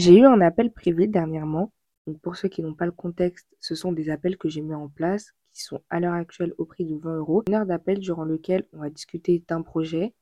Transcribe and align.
J'ai 0.00 0.16
eu 0.16 0.24
un 0.24 0.40
appel 0.40 0.72
privé 0.72 1.06
dernièrement. 1.06 1.74
Donc 2.06 2.18
pour 2.22 2.34
ceux 2.34 2.48
qui 2.48 2.62
n'ont 2.62 2.72
pas 2.72 2.86
le 2.86 2.92
contexte, 2.92 3.46
ce 3.60 3.74
sont 3.74 3.92
des 3.92 4.08
appels 4.08 4.38
que 4.38 4.48
j'ai 4.48 4.62
mis 4.62 4.72
en 4.72 4.88
place 4.88 5.34
qui 5.52 5.62
sont 5.62 5.82
à 5.90 6.00
l'heure 6.00 6.14
actuelle 6.14 6.54
au 6.56 6.64
prix 6.64 6.86
de 6.86 6.96
20 6.96 7.18
euros. 7.18 7.42
Une 7.48 7.54
heure 7.54 7.66
d'appel 7.66 7.98
durant 7.98 8.24
lequel 8.24 8.66
on 8.72 8.78
va 8.78 8.88
discuter 8.88 9.44
d'un 9.46 9.60
projet, 9.60 10.14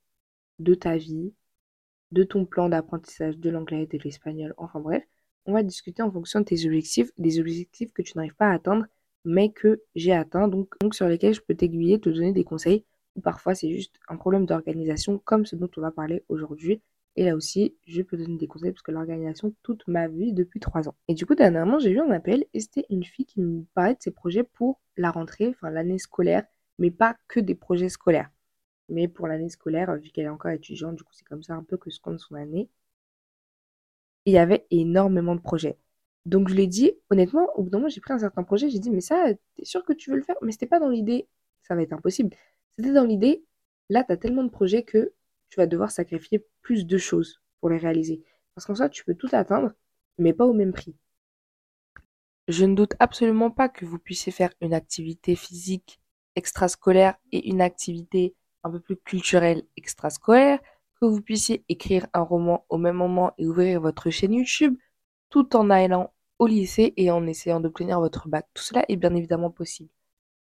de 0.58 0.74
ta 0.74 0.96
vie, 0.96 1.32
de 2.10 2.24
ton 2.24 2.44
plan 2.44 2.68
d'apprentissage 2.68 3.38
de 3.38 3.50
l'anglais, 3.50 3.86
de 3.86 3.98
l'espagnol, 3.98 4.52
enfin 4.56 4.80
bref. 4.80 5.04
On 5.46 5.52
va 5.52 5.62
discuter 5.62 6.02
en 6.02 6.10
fonction 6.10 6.40
de 6.40 6.44
tes 6.46 6.66
objectifs, 6.66 7.12
des 7.16 7.38
objectifs 7.38 7.92
que 7.92 8.02
tu 8.02 8.14
n'arrives 8.16 8.34
pas 8.34 8.48
à 8.48 8.54
atteindre, 8.54 8.84
mais 9.24 9.52
que 9.52 9.84
j'ai 9.94 10.12
atteints, 10.12 10.48
donc, 10.48 10.74
donc 10.80 10.96
sur 10.96 11.06
lesquels 11.06 11.34
je 11.34 11.40
peux 11.40 11.54
t'aiguiller, 11.54 12.00
te 12.00 12.08
donner 12.08 12.32
des 12.32 12.42
conseils, 12.42 12.84
ou 13.14 13.20
parfois 13.20 13.54
c'est 13.54 13.70
juste 13.70 13.94
un 14.08 14.16
problème 14.16 14.44
d'organisation, 14.44 15.20
comme 15.20 15.46
ce 15.46 15.54
dont 15.54 15.70
on 15.76 15.82
va 15.82 15.92
parler 15.92 16.24
aujourd'hui. 16.28 16.82
Et 17.18 17.24
là 17.24 17.34
aussi, 17.34 17.76
je 17.84 18.00
peux 18.02 18.16
donner 18.16 18.36
des 18.38 18.46
conseils 18.46 18.70
parce 18.70 18.82
que 18.82 18.92
l'organisation, 18.92 19.52
toute 19.64 19.88
ma 19.88 20.06
vie 20.06 20.32
depuis 20.32 20.60
trois 20.60 20.88
ans. 20.88 20.94
Et 21.08 21.14
du 21.14 21.26
coup, 21.26 21.34
dernièrement, 21.34 21.80
j'ai 21.80 21.90
eu 21.90 21.98
un 21.98 22.10
appel 22.12 22.44
et 22.54 22.60
c'était 22.60 22.86
une 22.90 23.02
fille 23.02 23.26
qui 23.26 23.40
me 23.40 23.64
parlait 23.74 23.94
de 23.94 24.02
ses 24.02 24.12
projets 24.12 24.44
pour 24.44 24.80
la 24.96 25.10
rentrée, 25.10 25.48
enfin 25.48 25.68
l'année 25.70 25.98
scolaire, 25.98 26.44
mais 26.78 26.92
pas 26.92 27.16
que 27.26 27.40
des 27.40 27.56
projets 27.56 27.88
scolaires. 27.88 28.30
Mais 28.88 29.08
pour 29.08 29.26
l'année 29.26 29.48
scolaire, 29.48 29.96
vu 29.96 30.10
qu'elle 30.10 30.26
est 30.26 30.28
encore 30.28 30.52
étudiante, 30.52 30.94
du 30.94 31.02
coup, 31.02 31.12
c'est 31.12 31.24
comme 31.24 31.42
ça 31.42 31.54
un 31.54 31.64
peu 31.64 31.76
que 31.76 31.90
se 31.90 31.98
compte 32.00 32.20
son 32.20 32.36
année. 32.36 32.70
Il 34.24 34.32
y 34.32 34.38
avait 34.38 34.66
énormément 34.70 35.34
de 35.34 35.40
projets. 35.40 35.76
Donc 36.24 36.48
je 36.48 36.54
lui 36.54 36.64
ai 36.64 36.66
dit, 36.68 36.92
honnêtement, 37.10 37.48
au 37.56 37.64
bout 37.64 37.70
d'un 37.70 37.78
moment, 37.78 37.88
j'ai 37.88 38.00
pris 38.00 38.12
un 38.12 38.18
certain 38.20 38.44
projet, 38.44 38.70
j'ai 38.70 38.78
dit, 38.78 38.90
mais 38.90 39.00
ça, 39.00 39.32
t'es 39.56 39.64
sûr 39.64 39.84
que 39.84 39.92
tu 39.92 40.10
veux 40.10 40.16
le 40.16 40.22
faire? 40.22 40.36
Mais 40.42 40.52
c'était 40.52 40.66
pas 40.66 40.78
dans 40.80 40.88
l'idée, 40.88 41.26
ça 41.62 41.74
va 41.74 41.82
être 41.82 41.92
impossible. 41.92 42.30
C'était 42.78 42.92
dans 42.92 43.04
l'idée, 43.04 43.44
là, 43.88 44.04
t'as 44.06 44.16
tellement 44.16 44.44
de 44.44 44.50
projets 44.50 44.84
que 44.84 45.12
tu 45.50 45.56
vas 45.56 45.66
devoir 45.66 45.90
sacrifier 45.90 46.46
plus 46.62 46.86
de 46.86 46.98
choses 46.98 47.40
pour 47.60 47.70
les 47.70 47.78
réaliser. 47.78 48.22
Parce 48.54 48.66
qu'en 48.66 48.74
soi, 48.74 48.88
tu 48.88 49.04
peux 49.04 49.14
tout 49.14 49.28
atteindre, 49.32 49.72
mais 50.18 50.32
pas 50.32 50.46
au 50.46 50.52
même 50.52 50.72
prix. 50.72 50.96
Je 52.48 52.64
ne 52.64 52.74
doute 52.74 52.94
absolument 52.98 53.50
pas 53.50 53.68
que 53.68 53.84
vous 53.84 53.98
puissiez 53.98 54.32
faire 54.32 54.52
une 54.60 54.74
activité 54.74 55.36
physique 55.36 56.00
extrascolaire 56.34 57.16
et 57.32 57.48
une 57.48 57.60
activité 57.60 58.34
un 58.64 58.70
peu 58.70 58.80
plus 58.80 58.96
culturelle 58.96 59.64
extrascolaire, 59.76 60.60
que 61.00 61.06
vous 61.06 61.20
puissiez 61.20 61.64
écrire 61.68 62.06
un 62.12 62.22
roman 62.22 62.64
au 62.68 62.78
même 62.78 62.96
moment 62.96 63.32
et 63.38 63.46
ouvrir 63.46 63.80
votre 63.80 64.10
chaîne 64.10 64.34
YouTube, 64.34 64.76
tout 65.30 65.56
en 65.56 65.70
allant 65.70 66.12
au 66.38 66.46
lycée 66.46 66.94
et 66.96 67.10
en 67.10 67.26
essayant 67.26 67.60
d'obtenir 67.60 68.00
votre 68.00 68.28
bac. 68.28 68.46
Tout 68.54 68.62
cela 68.62 68.84
est 68.88 68.96
bien 68.96 69.14
évidemment 69.14 69.50
possible. 69.50 69.90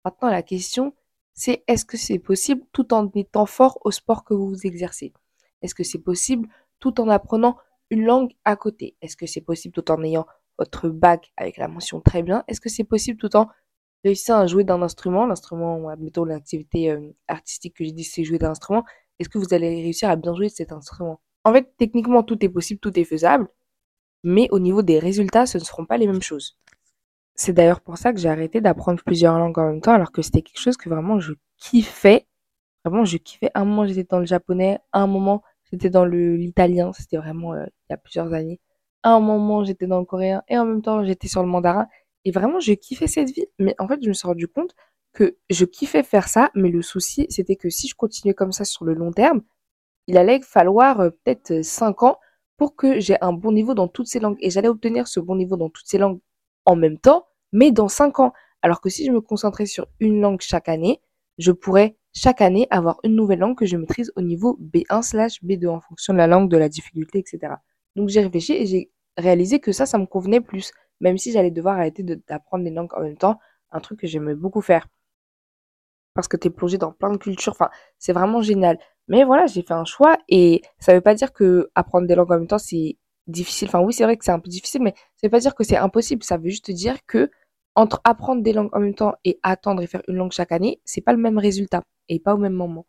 Maintenant, 0.06 0.30
la 0.30 0.44
question, 0.44 0.94
c'est 1.34 1.64
est-ce 1.68 1.86
que 1.86 1.98
c'est 1.98 2.20
possible 2.20 2.64
tout 2.72 2.94
en 2.94 3.10
étant 3.16 3.46
fort 3.46 3.80
au 3.84 3.92
sport 3.92 4.24
que 4.24 4.34
vous 4.34 4.66
exercez? 4.66 5.14
Est-ce 5.62 5.76
que 5.76 5.84
c'est 5.84 6.00
possible 6.00 6.48
tout 6.80 7.00
en 7.02 7.10
apprenant 7.10 7.58
une 7.90 8.04
langue 8.06 8.32
à 8.46 8.56
côté? 8.56 8.96
Est-ce 9.02 9.18
que 9.18 9.26
c'est 9.26 9.42
possible 9.42 9.74
tout 9.74 9.92
en 9.92 10.04
ayant 10.04 10.26
votre 10.58 10.90
bac 10.90 11.32
avec 11.38 11.58
la 11.58 11.68
mention 11.68 12.02
très 12.02 12.24
bien? 12.24 12.44
Est-ce 12.48 12.62
que 12.62 12.70
c'est 12.70 12.84
possible 12.84 13.18
tout 13.18 13.36
en 13.36 13.48
réussissant 14.04 14.40
à 14.40 14.48
jouer 14.48 14.64
d'un 14.64 14.82
instrument? 14.82 15.26
L'instrument, 15.26 15.90
admettons 15.90 16.26
l'activité 16.26 16.92
euh, 16.92 17.12
artistique 17.28 17.76
que 17.76 17.84
j'ai 17.84 17.92
dit, 17.92 18.04
c'est 18.04 18.24
jouer 18.24 18.38
d'un 18.38 18.52
instrument. 18.52 18.84
Est-ce 19.20 19.30
que 19.30 19.38
vous 19.38 19.54
allez 19.54 19.70
réussir 19.70 20.10
à 20.10 20.16
bien 20.16 20.36
jouer 20.36 20.50
cet 20.50 20.72
instrument? 20.72 21.22
En 21.44 21.54
fait, 21.54 21.74
techniquement, 21.78 22.24
tout 22.24 22.44
est 22.44 22.50
possible, 22.50 22.80
tout 22.80 22.98
est 23.00 23.04
faisable. 23.04 23.48
Mais 24.24 24.48
au 24.52 24.60
niveau 24.60 24.82
des 24.82 25.00
résultats, 25.00 25.46
ce 25.46 25.58
ne 25.58 25.64
seront 25.64 25.86
pas 25.86 25.98
les 25.98 26.08
mêmes 26.08 26.22
choses. 26.22 26.58
C'est 27.36 27.54
d'ailleurs 27.54 27.82
pour 27.82 27.98
ça 27.98 28.14
que 28.14 28.20
j'ai 28.20 28.30
arrêté 28.30 28.62
d'apprendre 28.62 29.02
plusieurs 29.04 29.38
langues 29.40 29.58
en 29.58 29.68
même 29.72 29.82
temps, 29.82 29.94
alors 29.94 30.12
que 30.12 30.22
c'était 30.22 30.42
quelque 30.42 30.60
chose 30.60 30.78
que 30.78 30.90
vraiment 30.90 31.20
je 31.20 31.34
kiffais. 31.58 32.28
Vraiment, 32.86 33.06
je 33.06 33.18
kiffais. 33.18 33.52
un 33.56 33.66
moment, 33.66 33.86
j'étais 33.88 34.04
dans 34.04 34.20
le 34.20 34.26
japonais. 34.26 34.80
Un 34.94 35.08
moment, 35.08 35.44
j'étais 35.72 35.90
dans 35.90 36.06
l'italien. 36.06 36.92
C'était 36.94 37.18
vraiment 37.18 37.54
euh, 37.54 37.66
il 37.90 37.92
y 37.92 37.94
a 37.94 37.98
plusieurs 37.98 38.34
années. 38.34 38.60
Un 39.04 39.20
moment, 39.20 39.64
j'étais 39.64 39.88
dans 39.88 40.00
le 40.00 40.06
coréen. 40.06 40.44
Et 40.50 40.58
en 40.58 40.66
même 40.66 40.82
temps, 40.82 41.04
j'étais 41.04 41.28
sur 41.28 41.42
le 41.44 41.50
mandarin. 41.50 41.88
Et 42.26 42.32
vraiment, 42.32 42.60
je 42.60 42.74
kiffais 42.74 43.08
cette 43.08 43.32
vie. 43.32 43.46
Mais 43.60 43.76
en 43.80 43.88
fait, 43.88 44.02
je 44.04 44.10
me 44.10 44.14
suis 44.14 44.28
rendu 44.28 44.48
compte 44.48 44.76
que 45.14 45.38
je 45.50 45.66
kiffais 45.66 46.04
faire 46.04 46.28
ça. 46.28 46.52
Mais 46.56 46.70
le 46.70 46.82
souci, 46.82 47.28
c'était 47.30 47.56
que 47.56 47.70
si 47.70 47.88
je 47.88 47.96
continuais 47.96 48.34
comme 48.34 48.52
ça 48.52 48.66
sur 48.66 48.86
le 48.86 48.94
long 48.94 49.12
terme, 49.12 49.42
il 50.08 50.18
allait 50.18 50.42
falloir 50.42 51.00
euh, 51.02 51.10
peut-être 51.12 51.64
5 51.64 52.04
ans 52.04 52.20
pour 52.58 52.76
que 52.76 53.00
j'ai 53.00 53.18
un 53.22 53.34
bon 53.34 53.52
niveau 53.54 53.74
dans 53.74 53.88
toutes 53.88 54.08
ces 54.08 54.20
langues. 54.20 54.38
Et 54.42 54.50
j'allais 54.50 54.70
obtenir 54.70 55.08
ce 55.08 55.20
bon 55.20 55.36
niveau 55.36 55.58
dans 55.58 55.70
toutes 55.70 55.88
ces 55.88 55.98
langues 55.98 56.20
en 56.66 56.76
même 56.76 56.98
temps, 56.98 57.28
mais 57.52 57.72
dans 57.72 57.88
5 57.88 58.20
ans. 58.20 58.34
Alors 58.62 58.82
que 58.82 58.90
si 58.90 59.06
je 59.06 59.12
me 59.12 59.22
concentrais 59.22 59.66
sur 59.66 59.88
une 60.00 60.22
langue 60.22 60.42
chaque 60.42 60.70
année, 60.70 61.02
je 61.38 61.52
pourrais 61.52 61.98
chaque 62.14 62.42
année 62.42 62.68
avoir 62.70 63.00
une 63.04 63.16
nouvelle 63.16 63.40
langue 63.40 63.58
que 63.58 63.66
je 63.66 63.76
maîtrise 63.76 64.12
au 64.16 64.22
niveau 64.22 64.58
B1 64.62 65.02
slash 65.02 65.44
B2 65.44 65.68
en 65.68 65.82
fonction 65.82 66.14
de 66.14 66.20
la 66.20 66.28
langue, 66.28 66.50
de 66.50 66.58
la 66.58 66.70
difficulté, 66.70 67.20
etc. 67.20 67.56
Donc 67.96 68.10
j'ai 68.10 68.22
réfléchi 68.22 68.54
et 68.54 68.66
j'ai 68.66 68.92
réalisé 69.18 69.60
que 69.60 69.72
ça, 69.72 69.86
ça 69.86 69.98
me 69.98 70.06
convenait 70.06 70.42
plus, 70.42 70.72
même 71.02 71.18
si 71.18 71.32
j'allais 71.32 71.52
devoir 71.52 71.78
arrêter 71.78 72.04
d'apprendre 72.04 72.64
des 72.64 72.70
langues 72.70 72.94
en 72.96 73.02
même 73.02 73.18
temps, 73.18 73.40
un 73.72 73.80
truc 73.80 74.00
que 74.00 74.08
j'aimais 74.08 74.36
beaucoup 74.36 74.62
faire. 74.62 74.88
Parce 76.14 76.28
que 76.28 76.38
tu 76.38 76.48
es 76.48 76.52
plongé 76.52 76.78
dans 76.78 76.92
plein 76.92 77.12
de 77.12 77.18
cultures, 77.18 77.54
enfin, 77.54 77.70
c'est 77.98 78.14
vraiment 78.14 78.42
génial. 78.42 78.78
Mais 79.08 79.24
voilà, 79.24 79.48
j'ai 79.48 79.64
fait 79.64 79.74
un 79.74 79.86
choix 79.86 80.18
et 80.30 80.62
ça 80.80 80.94
veut 80.94 81.02
pas 81.02 81.16
dire 81.16 81.34
que 81.34 81.72
apprendre 81.76 82.08
des 82.08 82.16
langues 82.16 82.32
en 82.32 82.38
même 82.38 82.48
temps, 82.48 82.60
c'est 82.60 82.98
difficile. 83.28 83.68
Enfin, 83.70 83.82
oui, 83.82 83.94
c'est 83.94 84.04
vrai 84.04 84.18
que 84.18 84.26
c'est 84.26 84.32
un 84.32 84.40
peu 84.40 84.50
difficile, 84.50 84.82
mais 84.82 84.94
ça 85.16 85.28
veut 85.28 85.30
pas 85.30 85.40
dire 85.40 85.56
que 85.56 85.64
c'est 85.64 85.78
impossible. 85.78 86.24
Ça 86.24 86.38
veut 86.38 86.50
juste 86.50 86.72
dire 86.72 87.06
que 87.06 87.30
entre 87.76 88.02
apprendre 88.04 88.44
des 88.44 88.54
langues 88.54 88.70
en 88.74 88.80
même 88.80 88.96
temps 88.96 89.16
et 89.26 89.40
attendre 89.44 89.82
et 89.82 89.88
faire 89.88 90.04
une 90.08 90.16
langue 90.18 90.32
chaque 90.32 90.52
année, 90.52 90.82
c'est 90.86 91.02
pas 91.02 91.14
le 91.14 91.20
même 91.20 91.38
résultat 91.38 91.82
et 92.10 92.20
pas 92.20 92.36
au 92.36 92.38
même 92.38 92.54
moment. 92.54 92.86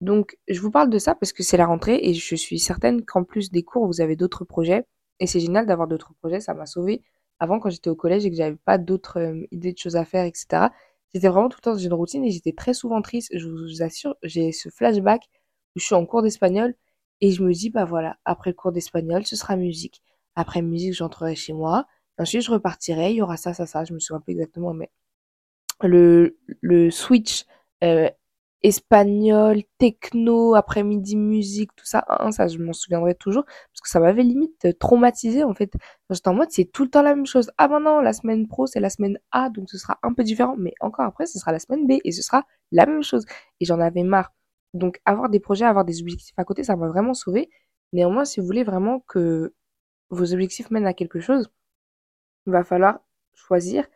Donc, 0.00 0.36
je 0.48 0.60
vous 0.60 0.70
parle 0.70 0.90
de 0.90 0.98
ça 0.98 1.14
parce 1.14 1.32
que 1.32 1.42
c'est 1.42 1.56
la 1.56 1.66
rentrée 1.66 1.98
et 2.02 2.14
je 2.14 2.36
suis 2.36 2.58
certaine 2.58 3.04
qu'en 3.04 3.24
plus 3.24 3.50
des 3.50 3.62
cours, 3.62 3.86
vous 3.86 4.00
avez 4.00 4.16
d'autres 4.16 4.44
projets. 4.44 4.84
Et 5.20 5.26
c'est 5.26 5.40
génial 5.40 5.66
d'avoir 5.66 5.88
d'autres 5.88 6.12
projets. 6.20 6.40
Ça 6.40 6.54
m'a 6.54 6.66
sauvé 6.66 7.02
avant 7.38 7.60
quand 7.60 7.70
j'étais 7.70 7.90
au 7.90 7.96
collège 7.96 8.26
et 8.26 8.30
que 8.30 8.36
j'avais 8.36 8.56
pas 8.56 8.78
d'autres 8.78 9.18
euh, 9.20 9.46
idées 9.52 9.72
de 9.72 9.78
choses 9.78 9.96
à 9.96 10.04
faire, 10.04 10.24
etc. 10.24 10.68
J'étais 11.14 11.28
vraiment 11.28 11.48
tout 11.48 11.58
le 11.58 11.62
temps 11.62 11.72
dans 11.72 11.78
une 11.78 11.94
routine 11.94 12.24
et 12.24 12.30
j'étais 12.30 12.52
très 12.52 12.74
souvent 12.74 13.00
triste. 13.02 13.30
Je 13.34 13.48
vous 13.48 13.82
assure, 13.82 14.16
j'ai 14.22 14.52
ce 14.52 14.68
flashback 14.68 15.22
où 15.74 15.80
je 15.80 15.86
suis 15.86 15.94
en 15.94 16.04
cours 16.06 16.22
d'espagnol 16.22 16.74
et 17.20 17.30
je 17.32 17.42
me 17.42 17.52
dis, 17.52 17.70
bah 17.70 17.84
voilà, 17.84 18.18
après 18.24 18.50
le 18.50 18.54
cours 18.54 18.72
d'espagnol, 18.72 19.26
ce 19.26 19.36
sera 19.36 19.56
musique. 19.56 20.02
Après 20.36 20.62
musique, 20.62 20.94
j'entrerai 20.94 21.34
chez 21.36 21.52
moi. 21.52 21.86
Ensuite, 22.18 22.42
je 22.42 22.50
repartirai. 22.52 23.10
Il 23.12 23.16
y 23.16 23.22
aura 23.22 23.36
ça, 23.36 23.54
ça, 23.54 23.66
ça. 23.66 23.84
Je 23.84 23.92
me 23.94 23.98
souviens 23.98 24.20
plus 24.20 24.32
exactement, 24.32 24.74
mais 24.74 24.90
le, 25.82 26.38
le 26.60 26.90
switch 26.90 27.44
euh, 27.84 28.08
espagnol, 28.62 29.62
techno, 29.78 30.54
après-midi 30.54 31.16
musique, 31.16 31.70
tout 31.76 31.84
ça, 31.86 32.04
hein, 32.08 32.32
ça, 32.32 32.48
je 32.48 32.58
m'en 32.58 32.72
souviendrai 32.72 33.14
toujours. 33.14 33.44
Parce 33.44 33.80
que 33.82 33.88
ça 33.88 34.00
m'avait 34.00 34.22
limite 34.22 34.78
traumatisé, 34.78 35.44
en 35.44 35.54
fait. 35.54 35.72
J'étais 36.10 36.28
en 36.28 36.34
mode, 36.34 36.50
c'est 36.50 36.64
tout 36.72 36.84
le 36.84 36.90
temps 36.90 37.02
la 37.02 37.14
même 37.14 37.26
chose. 37.26 37.50
Ah 37.58 37.68
ben 37.68 37.80
non, 37.80 38.00
la 38.00 38.12
semaine 38.12 38.48
pro, 38.48 38.66
c'est 38.66 38.80
la 38.80 38.90
semaine 38.90 39.18
A, 39.32 39.50
donc 39.50 39.68
ce 39.70 39.78
sera 39.78 39.98
un 40.02 40.12
peu 40.14 40.24
différent. 40.24 40.56
Mais 40.58 40.74
encore 40.80 41.04
après, 41.06 41.26
ce 41.26 41.38
sera 41.38 41.52
la 41.52 41.58
semaine 41.60 41.86
B 41.86 41.92
et 42.04 42.12
ce 42.12 42.22
sera 42.22 42.44
la 42.72 42.86
même 42.86 43.02
chose. 43.02 43.24
Et 43.60 43.64
j'en 43.66 43.80
avais 43.80 44.02
marre. 44.02 44.32
Donc 44.74 45.00
avoir 45.04 45.30
des 45.30 45.40
projets, 45.40 45.64
avoir 45.64 45.84
des 45.84 46.00
objectifs 46.02 46.38
à 46.38 46.44
côté, 46.44 46.64
ça 46.64 46.76
m'a 46.76 46.88
vraiment 46.88 47.14
sauvé. 47.14 47.50
Néanmoins, 47.92 48.24
si 48.24 48.40
vous 48.40 48.46
voulez 48.46 48.64
vraiment 48.64 49.00
que 49.00 49.54
vos 50.10 50.32
objectifs 50.32 50.70
mènent 50.70 50.86
à 50.86 50.94
quelque 50.94 51.20
chose, 51.20 51.50
il 52.46 52.52
va 52.52 52.64
falloir 52.64 53.00
choisir, 53.34 53.86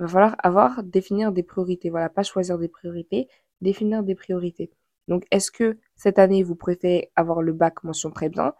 il 0.00 0.04
va 0.04 0.08
falloir 0.08 0.36
avoir, 0.40 0.82
définir 0.82 1.32
des 1.32 1.42
priorités. 1.42 1.90
Voilà, 1.90 2.08
pas 2.08 2.22
choisir 2.22 2.58
des 2.58 2.68
priorités, 2.68 3.28
définir 3.60 4.02
des 4.02 4.14
priorités. 4.14 4.70
Donc, 5.08 5.24
est-ce 5.30 5.50
que 5.50 5.78
cette 5.96 6.18
année, 6.18 6.42
vous 6.42 6.56
préférez 6.56 7.12
avoir 7.16 7.42
le 7.42 7.52
bac 7.52 7.84
mention 7.84 8.10
très 8.10 8.28
bien 8.28 8.54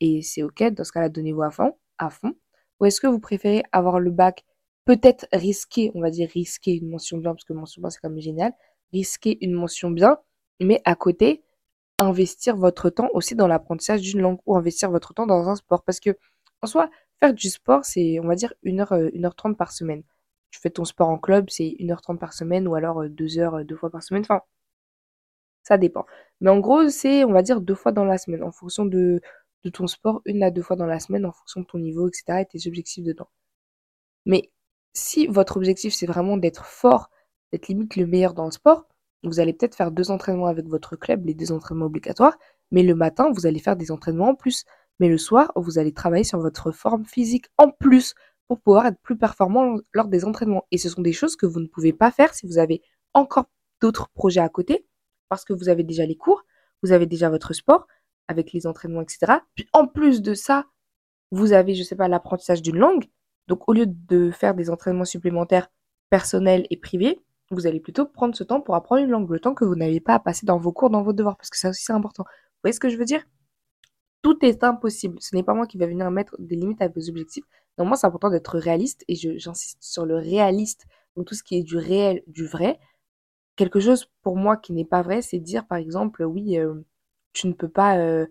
et 0.00 0.22
c'est 0.22 0.42
OK, 0.42 0.62
dans 0.64 0.84
ce 0.84 0.92
cas-là, 0.92 1.08
donnez-vous 1.08 1.42
à 1.42 1.50
fond, 1.50 1.76
à 1.98 2.10
fond. 2.10 2.34
Ou 2.80 2.86
est-ce 2.86 3.00
que 3.00 3.06
vous 3.06 3.20
préférez 3.20 3.62
avoir 3.72 4.00
le 4.00 4.10
bac 4.10 4.44
peut-être 4.84 5.26
risqué, 5.32 5.92
on 5.94 6.00
va 6.00 6.10
dire 6.10 6.28
risquer 6.30 6.72
une 6.76 6.90
mention 6.90 7.18
bien, 7.18 7.32
parce 7.32 7.44
que 7.44 7.52
mention 7.52 7.80
bien, 7.82 7.90
c'est 7.90 8.00
quand 8.00 8.10
même 8.10 8.20
génial, 8.20 8.52
risquer 8.92 9.38
une 9.44 9.52
mention 9.52 9.90
bien, 9.90 10.18
mais 10.64 10.80
à 10.84 10.94
côté, 10.94 11.42
investir 11.98 12.56
votre 12.56 12.90
temps 12.90 13.08
aussi 13.14 13.34
dans 13.34 13.46
l'apprentissage 13.46 14.00
d'une 14.02 14.20
langue 14.20 14.40
ou 14.46 14.56
investir 14.56 14.90
votre 14.90 15.14
temps 15.14 15.26
dans 15.26 15.48
un 15.48 15.56
sport. 15.56 15.82
Parce 15.84 16.00
que, 16.00 16.10
en 16.62 16.66
soi, 16.66 16.90
faire 17.20 17.34
du 17.34 17.50
sport, 17.50 17.84
c'est, 17.84 18.18
on 18.20 18.26
va 18.26 18.34
dire, 18.34 18.54
1 18.64 18.80
heure, 18.80 18.92
1h30 18.92 19.52
euh, 19.52 19.54
par 19.54 19.72
semaine. 19.72 20.02
Tu 20.50 20.60
fais 20.60 20.70
ton 20.70 20.84
sport 20.84 21.08
en 21.08 21.18
club, 21.18 21.46
c'est 21.50 21.76
1h30 21.80 22.18
par 22.18 22.32
semaine 22.34 22.68
ou 22.68 22.74
alors 22.74 23.08
2 23.08 23.38
euh, 23.38 23.42
heures, 23.42 23.54
euh, 23.56 23.64
deux 23.64 23.76
fois 23.76 23.90
par 23.90 24.02
semaine. 24.02 24.22
Enfin, 24.22 24.42
ça 25.62 25.78
dépend. 25.78 26.06
Mais 26.40 26.50
en 26.50 26.58
gros, 26.60 26.88
c'est, 26.88 27.24
on 27.24 27.32
va 27.32 27.42
dire, 27.42 27.60
deux 27.60 27.74
fois 27.74 27.92
dans 27.92 28.04
la 28.04 28.18
semaine, 28.18 28.42
en 28.42 28.52
fonction 28.52 28.84
de, 28.84 29.20
de 29.64 29.70
ton 29.70 29.86
sport, 29.86 30.22
une 30.26 30.42
à 30.42 30.50
deux 30.50 30.62
fois 30.62 30.76
dans 30.76 30.86
la 30.86 31.00
semaine, 31.00 31.24
en 31.26 31.32
fonction 31.32 31.60
de 31.60 31.66
ton 31.66 31.78
niveau, 31.78 32.08
etc. 32.08 32.40
et 32.40 32.46
tes 32.46 32.68
objectifs 32.68 33.04
dedans. 33.04 33.28
Mais 34.26 34.50
si 34.94 35.26
votre 35.26 35.56
objectif, 35.56 35.94
c'est 35.94 36.06
vraiment 36.06 36.36
d'être 36.36 36.64
fort, 36.66 37.10
d'être 37.52 37.68
limite 37.68 37.96
le 37.96 38.06
meilleur 38.06 38.34
dans 38.34 38.44
le 38.46 38.50
sport, 38.50 38.86
vous 39.22 39.40
allez 39.40 39.52
peut-être 39.52 39.74
faire 39.74 39.90
deux 39.90 40.10
entraînements 40.10 40.46
avec 40.46 40.66
votre 40.66 40.96
club, 40.96 41.26
les 41.26 41.34
deux 41.34 41.52
entraînements 41.52 41.86
obligatoires, 41.86 42.36
mais 42.70 42.82
le 42.82 42.94
matin, 42.94 43.30
vous 43.32 43.46
allez 43.46 43.60
faire 43.60 43.76
des 43.76 43.90
entraînements 43.90 44.30
en 44.30 44.34
plus. 44.34 44.64
Mais 45.00 45.08
le 45.08 45.18
soir, 45.18 45.52
vous 45.56 45.78
allez 45.78 45.92
travailler 45.92 46.24
sur 46.24 46.38
votre 46.40 46.72
forme 46.72 47.04
physique 47.04 47.46
en 47.58 47.70
plus 47.70 48.14
pour 48.48 48.60
pouvoir 48.60 48.86
être 48.86 48.98
plus 49.02 49.16
performant 49.16 49.78
lors 49.92 50.08
des 50.08 50.24
entraînements. 50.24 50.66
Et 50.70 50.78
ce 50.78 50.88
sont 50.88 51.02
des 51.02 51.12
choses 51.12 51.36
que 51.36 51.46
vous 51.46 51.60
ne 51.60 51.66
pouvez 51.66 51.92
pas 51.92 52.10
faire 52.10 52.34
si 52.34 52.46
vous 52.46 52.58
avez 52.58 52.82
encore 53.14 53.46
d'autres 53.80 54.08
projets 54.14 54.40
à 54.40 54.48
côté, 54.48 54.86
parce 55.28 55.44
que 55.44 55.52
vous 55.52 55.68
avez 55.68 55.84
déjà 55.84 56.06
les 56.06 56.16
cours, 56.16 56.44
vous 56.82 56.92
avez 56.92 57.06
déjà 57.06 57.30
votre 57.30 57.52
sport 57.52 57.86
avec 58.28 58.52
les 58.52 58.66
entraînements, 58.66 59.02
etc. 59.02 59.40
Puis 59.54 59.68
en 59.72 59.86
plus 59.86 60.22
de 60.22 60.34
ça, 60.34 60.66
vous 61.30 61.52
avez, 61.52 61.74
je 61.74 61.82
sais 61.82 61.96
pas, 61.96 62.08
l'apprentissage 62.08 62.62
d'une 62.62 62.76
langue. 62.76 63.06
Donc, 63.48 63.68
au 63.68 63.72
lieu 63.72 63.86
de 63.86 64.30
faire 64.30 64.54
des 64.54 64.70
entraînements 64.70 65.04
supplémentaires 65.04 65.68
personnels 66.10 66.66
et 66.70 66.76
privés, 66.76 67.20
vous 67.54 67.66
allez 67.66 67.80
plutôt 67.80 68.06
prendre 68.06 68.34
ce 68.34 68.44
temps 68.44 68.60
pour 68.60 68.74
apprendre 68.74 69.02
une 69.02 69.10
langue, 69.10 69.30
le 69.30 69.40
temps 69.40 69.54
que 69.54 69.64
vous 69.64 69.74
n'avez 69.76 70.00
pas 70.00 70.14
à 70.14 70.20
passer 70.20 70.46
dans 70.46 70.58
vos 70.58 70.72
cours, 70.72 70.90
dans 70.90 71.02
vos 71.02 71.12
devoirs, 71.12 71.36
parce 71.36 71.50
que 71.50 71.58
ça 71.58 71.70
aussi 71.70 71.84
c'est 71.84 71.92
important. 71.92 72.24
Vous 72.24 72.60
voyez 72.64 72.74
ce 72.74 72.80
que 72.80 72.88
je 72.88 72.96
veux 72.96 73.04
dire? 73.04 73.24
Tout 74.22 74.44
est 74.44 74.62
impossible. 74.64 75.16
Ce 75.20 75.34
n'est 75.34 75.42
pas 75.42 75.54
moi 75.54 75.66
qui 75.66 75.78
va 75.78 75.86
venir 75.86 76.10
mettre 76.10 76.36
des 76.38 76.56
limites 76.56 76.80
à 76.82 76.88
vos 76.88 77.08
objectifs. 77.08 77.44
Donc 77.78 77.88
moi, 77.88 77.96
c'est 77.96 78.06
important 78.06 78.30
d'être 78.30 78.58
réaliste, 78.58 79.04
et 79.08 79.16
j'insiste 79.16 79.82
sur 79.82 80.06
le 80.06 80.16
réaliste, 80.16 80.86
donc 81.16 81.26
tout 81.26 81.34
ce 81.34 81.42
qui 81.42 81.56
est 81.56 81.62
du 81.62 81.76
réel, 81.76 82.22
du 82.26 82.46
vrai. 82.46 82.78
Quelque 83.56 83.80
chose 83.80 84.06
pour 84.22 84.36
moi 84.36 84.56
qui 84.56 84.72
n'est 84.72 84.84
pas 84.84 85.02
vrai, 85.02 85.22
c'est 85.22 85.38
dire 85.38 85.66
par 85.66 85.78
exemple, 85.78 86.24
oui, 86.24 86.58
euh, 86.58 86.74
tu 87.32 87.48
ne 87.48 87.52
peux 87.54 87.68
pas, 87.68 87.98
euh, 87.98 88.26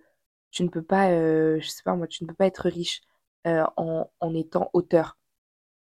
tu 0.51 0.63
ne 0.63 0.69
peux 0.69 0.83
pas, 0.83 1.11
euh, 1.11 1.59
je 1.61 1.69
sais 1.69 1.83
pas 1.83 1.95
moi, 1.95 2.07
tu 2.07 2.23
ne 2.23 2.29
peux 2.29 2.35
pas 2.35 2.47
être 2.47 2.69
riche 2.69 3.01
en, 3.45 4.09
en 4.19 4.35
étant 4.35 4.69
auteur. 4.73 5.17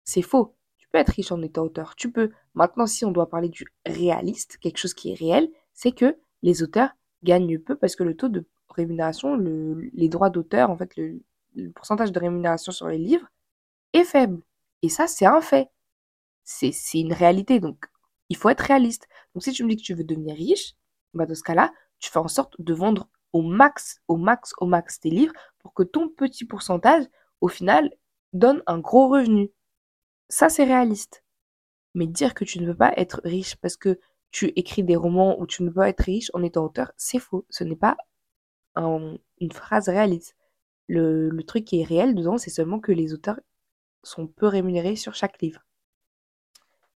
C'est 0.05 0.23
faux. 0.23 0.57
Peux 0.95 1.01
être 1.01 1.09
riche 1.09 1.33
en 1.33 1.43
étant 1.43 1.65
auteur. 1.65 1.97
Tu 1.97 2.13
peux. 2.13 2.31
Maintenant, 2.55 2.87
si 2.87 3.05
on 3.05 3.11
doit 3.11 3.29
parler 3.29 3.49
du 3.49 3.67
réaliste, 3.85 4.59
quelque 4.59 4.77
chose 4.77 4.95
qui 4.95 5.11
est 5.11 5.15
réel, 5.15 5.51
c'est 5.73 5.91
que 5.91 6.17
les 6.43 6.63
auteurs 6.63 6.91
gagnent 7.25 7.59
peu 7.59 7.75
parce 7.75 7.97
que 7.97 8.05
le 8.05 8.17
taux 8.17 8.29
de 8.29 8.47
rémunération, 8.69 9.35
le, 9.35 9.91
les 9.93 10.09
droits 10.09 10.31
d'auteur, 10.31 10.71
en 10.71 10.77
fait, 10.77 10.97
le, 10.97 11.21
pourcentage 11.75 12.13
de 12.13 12.21
rémunération 12.21 12.71
sur 12.71 12.87
les 12.87 12.99
livres 12.99 13.27
est 13.93 14.05
faible. 14.05 14.41
Et 14.83 14.89
ça, 14.89 15.09
c'est 15.09 15.27
un 15.27 15.41
fait. 15.41 15.69
C'est 16.45 16.71
une 16.95 17.13
réalité. 17.13 17.59
Donc, 17.59 17.87
il 18.29 18.37
faut 18.37 18.51
être 18.51 18.61
réaliste. 18.61 19.09
Donc, 19.35 19.43
si 19.43 19.51
tu 19.51 19.65
me 19.65 19.71
dis 19.71 19.77
que 19.79 19.83
tu 19.83 19.95
veux 19.95 20.05
devenir 20.05 20.37
riche, 20.37 20.77
bah, 21.13 21.27
dans 21.27 21.35
ce 21.35 21.43
cas-là, 21.43 21.73
tu 21.99 22.09
fais 22.09 22.21
en 22.21 22.29
sorte 22.29 22.55
de 22.61 22.73
vendre 22.73 23.09
au 23.33 23.43
max, 23.43 24.01
au 24.07 24.17
max, 24.17 24.53
au 24.59 24.67
max 24.67 25.01
tes 25.01 25.11
livres 25.11 25.35
pour 25.59 25.75
que 25.75 25.83
ton 25.83 26.09
petit 26.09 26.45
pourcentage, 26.45 27.03
au 27.41 27.49
final, 27.49 27.91
donne 28.33 28.63
un 28.69 28.79
gros 28.79 29.09
revenu. 29.09 29.51
Ça, 30.29 30.49
c'est 30.49 30.65
réaliste. 30.65 31.25
Mais 31.95 32.07
dire 32.07 32.35
que 32.35 32.45
tu 32.45 32.61
ne 32.61 32.67
veux 32.67 32.77
pas 32.77 32.93
être 32.97 33.21
riche 33.25 33.57
parce 33.57 33.77
que 33.77 34.01
tu 34.31 34.53
écris 34.57 34.83
des 34.83 34.97
romans 34.97 35.41
ou 35.41 35.47
tu 35.47 35.63
ne 35.63 35.69
veux 35.69 35.75
pas 35.75 35.89
être 35.89 36.03
riche 36.03 36.31
en 36.35 36.43
étant 36.43 36.65
auteur, 36.65 36.93
c'est 36.97 37.19
faux. 37.21 37.47
Ce 37.51 37.65
n'est 37.65 37.77
pas 37.77 37.97
une 38.77 39.53
phrase 39.53 39.89
réaliste. 39.89 40.37
Le, 40.89 41.31
le 41.31 41.43
truc 41.45 41.65
qui 41.65 41.81
est 41.81 41.85
réel 41.85 42.15
dedans, 42.15 42.39
c'est 42.39 42.51
seulement 42.51 42.81
que 42.81 42.93
les 42.93 43.15
auteurs 43.15 43.41
sont 44.03 44.27
peu 44.27 44.47
rémunérés 44.47 44.97
sur 44.97 45.15
chaque 45.15 45.41
livre. 45.41 45.65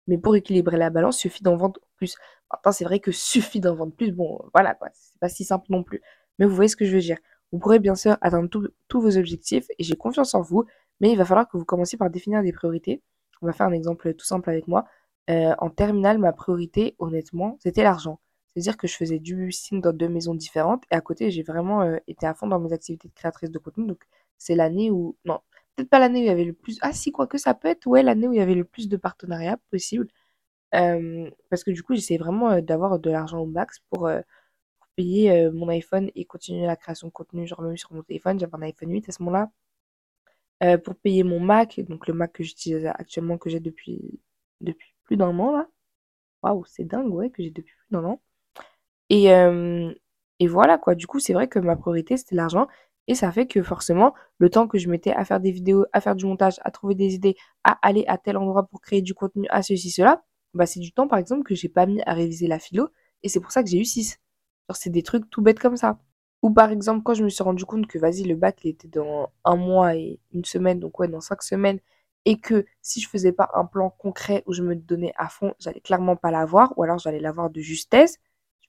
Mais 0.07 0.17
pour 0.17 0.35
équilibrer 0.35 0.77
la 0.77 0.89
balance, 0.89 1.17
suffit 1.17 1.43
d'en 1.43 1.57
vendre 1.57 1.79
plus. 1.97 2.15
Maintenant, 2.51 2.71
c'est 2.71 2.85
vrai 2.85 2.99
que 2.99 3.11
suffit 3.13 3.59
d'en 3.59 3.75
vendre 3.75 3.93
plus. 3.93 4.11
Bon, 4.11 4.39
voilà 4.53 4.75
quoi, 4.75 4.89
c'est 4.93 5.19
pas 5.19 5.29
si 5.29 5.43
simple 5.43 5.67
non 5.69 5.83
plus. 5.83 6.01
Mais 6.39 6.45
vous 6.45 6.55
voyez 6.55 6.69
ce 6.69 6.75
que 6.75 6.85
je 6.85 6.95
veux 6.95 7.01
dire. 7.01 7.17
Vous 7.51 7.59
pourrez 7.59 7.79
bien 7.79 7.95
sûr 7.95 8.17
atteindre 8.21 8.49
tous 8.87 9.01
vos 9.01 9.17
objectifs 9.17 9.65
et 9.77 9.83
j'ai 9.83 9.95
confiance 9.95 10.35
en 10.35 10.41
vous, 10.41 10.65
mais 10.99 11.11
il 11.11 11.17
va 11.17 11.25
falloir 11.25 11.47
que 11.47 11.57
vous 11.57 11.65
commenciez 11.65 11.97
par 11.97 12.09
définir 12.09 12.43
des 12.43 12.51
priorités. 12.53 13.01
On 13.41 13.47
va 13.47 13.53
faire 13.53 13.67
un 13.67 13.71
exemple 13.73 14.13
tout 14.13 14.25
simple 14.25 14.49
avec 14.49 14.67
moi. 14.67 14.85
Euh, 15.29 15.53
en 15.59 15.69
terminale, 15.69 16.19
ma 16.19 16.33
priorité, 16.33 16.95
honnêtement, 16.99 17.57
c'était 17.59 17.83
l'argent. 17.83 18.19
C'est-à-dire 18.53 18.77
que 18.77 18.87
je 18.87 18.95
faisais 18.95 19.19
du 19.19 19.51
signe 19.51 19.81
dans 19.81 19.93
deux 19.93 20.09
maisons 20.09 20.33
différentes 20.35 20.83
et 20.91 20.95
à 20.95 21.01
côté, 21.01 21.31
j'ai 21.31 21.43
vraiment 21.43 21.81
euh, 21.81 21.97
été 22.07 22.25
à 22.25 22.33
fond 22.33 22.47
dans 22.47 22.59
mes 22.59 22.73
activités 22.73 23.07
de 23.09 23.13
créatrice 23.13 23.51
de 23.51 23.59
contenu. 23.59 23.87
Donc, 23.87 24.03
c'est 24.37 24.55
l'année 24.55 24.89
où. 24.91 25.17
Non, 25.25 25.41
peut-être 25.75 25.89
pas 25.89 25.99
l'année 25.99 26.21
où 26.21 26.23
il 26.23 26.27
y 26.27 26.29
avait 26.29 26.45
le 26.45 26.53
plus. 26.53 26.77
Ah, 26.81 26.93
si, 26.93 27.11
quoi 27.11 27.27
que 27.27 27.37
ça 27.37 27.53
peut 27.53 27.67
être, 27.67 27.87
ouais, 27.87 28.03
l'année 28.03 28.27
où 28.27 28.33
il 28.33 28.37
y 28.39 28.41
avait 28.41 28.55
le 28.55 28.63
plus 28.65 28.87
de 28.89 28.97
partenariats 28.97 29.57
possible. 29.71 30.07
Euh, 30.75 31.29
parce 31.49 31.63
que 31.63 31.71
du 31.71 31.83
coup, 31.83 31.95
j'essayais 31.95 32.19
vraiment 32.19 32.61
d'avoir 32.61 32.99
de 32.99 33.09
l'argent 33.09 33.39
au 33.39 33.45
max 33.45 33.79
pour, 33.89 34.09
payer 34.95 35.49
mon 35.51 35.69
iPhone 35.69 36.09
et 36.15 36.25
continuer 36.25 36.65
la 36.65 36.75
création 36.75 37.07
de 37.07 37.13
contenu, 37.13 37.47
genre 37.47 37.61
même 37.61 37.77
sur 37.77 37.93
mon 37.93 38.03
téléphone. 38.03 38.39
J'avais 38.39 38.55
un 38.55 38.61
iPhone 38.63 38.91
8 38.91 39.09
à 39.09 39.11
ce 39.11 39.21
moment-là. 39.23 39.51
Pour 40.83 40.95
payer 40.95 41.23
mon 41.23 41.39
Mac, 41.39 41.79
donc 41.81 42.07
le 42.07 42.13
Mac 42.13 42.33
que 42.33 42.43
j'utilise 42.43 42.85
actuellement, 42.87 43.37
que 43.37 43.49
j'ai 43.49 43.59
depuis, 43.59 44.19
depuis 44.61 44.93
plus 45.03 45.17
d'un 45.17 45.37
an 45.39 45.51
là. 45.51 45.67
Waouh, 46.43 46.65
c'est 46.65 46.85
dingue, 46.85 47.13
ouais, 47.13 47.29
que 47.31 47.43
j'ai 47.43 47.51
depuis 47.51 47.75
plus 47.75 47.87
d'un 47.91 48.05
an. 48.05 48.21
Et, 49.09 49.27
et 50.39 50.47
voilà 50.47 50.77
quoi, 50.77 50.95
du 50.95 51.07
coup, 51.07 51.19
c'est 51.19 51.33
vrai 51.33 51.47
que 51.47 51.59
ma 51.59 51.75
priorité 51.75 52.17
c'était 52.17 52.35
l'argent. 52.35 52.67
Et 53.07 53.15
ça 53.15 53.31
fait 53.31 53.47
que 53.47 53.63
forcément, 53.63 54.13
le 54.37 54.49
temps 54.49 54.67
que 54.67 54.77
je 54.77 54.89
mettais 54.89 55.11
à 55.13 55.23
faire 55.25 55.39
des 55.39 55.51
vidéos, 55.51 55.85
à 55.93 56.01
faire 56.01 56.15
du 56.15 56.25
montage, 56.25 56.55
à 56.63 56.71
trouver 56.71 56.93
des 56.95 57.15
idées, 57.15 57.35
à 57.63 57.79
aller 57.87 58.03
à 58.07 58.17
tel 58.17 58.37
endroit 58.37 58.67
pour 58.67 58.81
créer 58.81 59.01
du 59.01 59.13
contenu, 59.13 59.47
à 59.49 59.61
ceci, 59.63 59.91
cela, 59.91 60.23
bah 60.53 60.65
c'est 60.65 60.79
du 60.81 60.91
temps 60.91 61.07
par 61.07 61.17
exemple 61.19 61.43
que 61.43 61.55
j'ai 61.55 61.69
pas 61.69 61.85
mis 61.85 62.01
à 62.05 62.13
réviser 62.13 62.47
la 62.47 62.59
philo. 62.59 62.89
Et 63.23 63.29
c'est 63.29 63.39
pour 63.39 63.51
ça 63.51 63.63
que 63.63 63.69
j'ai 63.69 63.79
eu 63.79 63.85
6. 63.85 64.19
Genre, 64.69 64.75
c'est 64.77 64.89
des 64.89 65.03
trucs 65.03 65.29
tout 65.29 65.41
bêtes 65.41 65.59
comme 65.59 65.77
ça. 65.77 65.99
Ou 66.47 66.51
par 66.53 66.71
exemple, 66.71 67.03
quand 67.03 67.13
je 67.13 67.25
me 67.25 67.29
suis 67.29 67.43
rendu 67.43 67.65
compte 67.65 67.87
que, 67.87 67.99
vas-y, 67.99 68.23
le 68.23 68.35
bac, 68.35 68.65
était 68.65 68.87
dans 68.87 69.33
un 69.43 69.57
mois 69.57 69.97
et 69.97 70.21
une 70.31 70.45
semaine, 70.45 70.79
donc 70.79 70.97
ouais, 70.97 71.09
dans 71.09 71.19
cinq 71.19 71.43
semaines, 71.43 71.79
et 72.23 72.39
que 72.39 72.65
si 72.81 73.01
je 73.01 73.09
faisais 73.09 73.33
pas 73.33 73.49
un 73.53 73.65
plan 73.65 73.89
concret 73.89 74.43
où 74.45 74.53
je 74.53 74.63
me 74.63 74.73
donnais 74.73 75.11
à 75.17 75.27
fond, 75.27 75.53
j'allais 75.59 75.81
clairement 75.81 76.15
pas 76.15 76.31
l'avoir, 76.31 76.73
ou 76.77 76.83
alors 76.83 76.99
j'allais 76.99 77.19
l'avoir 77.19 77.49
de 77.49 77.59
justesse, 77.59 78.19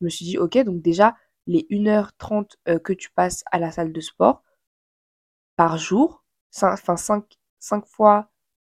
je 0.00 0.04
me 0.04 0.10
suis 0.10 0.24
dit, 0.24 0.38
ok, 0.38 0.58
donc 0.64 0.82
déjà, 0.82 1.14
les 1.46 1.66
1h30 1.70 2.56
euh, 2.68 2.80
que 2.80 2.92
tu 2.92 3.10
passes 3.12 3.44
à 3.52 3.60
la 3.60 3.70
salle 3.70 3.92
de 3.92 4.00
sport 4.00 4.42
par 5.56 5.76
jour, 5.78 6.24
enfin 6.62 6.96
5, 6.96 7.24
5 7.58 7.86
fois 7.86 8.30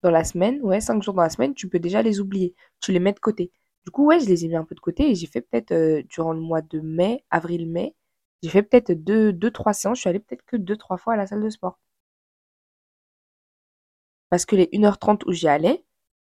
dans 0.04 0.12
la 0.12 0.24
semaine, 0.24 0.62
ouais, 0.62 0.82
5 0.82 1.04
jours 1.04 1.14
dans 1.14 1.24
la 1.24 1.30
semaine, 1.30 1.54
tu 1.54 1.70
peux 1.70 1.80
déjà 1.80 2.02
les 2.02 2.20
oublier, 2.20 2.56
tu 2.80 2.92
les 2.92 3.00
mets 3.00 3.14
de 3.14 3.20
côté. 3.20 3.52
Du 3.86 3.92
coup, 3.92 4.06
ouais, 4.06 4.20
je 4.20 4.26
les 4.28 4.46
ai 4.46 4.48
mis 4.50 4.56
un 4.56 4.64
peu 4.66 4.76
de 4.76 4.80
côté 4.80 5.10
et 5.12 5.16
j'ai 5.16 5.28
fait 5.28 5.42
peut-être 5.42 5.72
euh, 5.72 6.04
durant 6.10 6.34
le 6.34 6.42
mois 6.42 6.62
de 6.62 6.80
mai, 6.80 7.24
avril-mai, 7.32 7.96
j'ai 8.44 8.50
fait 8.50 8.64
peut-être 8.64 8.92
deux, 8.94 9.34
deux, 9.34 9.52
trois 9.52 9.74
séances. 9.74 9.98
Je 9.98 10.02
suis 10.02 10.10
allée 10.10 10.20
peut-être 10.20 10.46
que 10.46 10.58
deux, 10.58 10.78
trois 10.78 10.98
fois 10.98 11.14
à 11.14 11.18
la 11.18 11.28
salle 11.28 11.44
de 11.44 11.50
sport. 11.50 11.80
Parce 14.30 14.46
que 14.46 14.56
les 14.56 14.68
1h30 14.74 15.24
où 15.28 15.32
j'y 15.32 15.48
allais, 15.48 15.84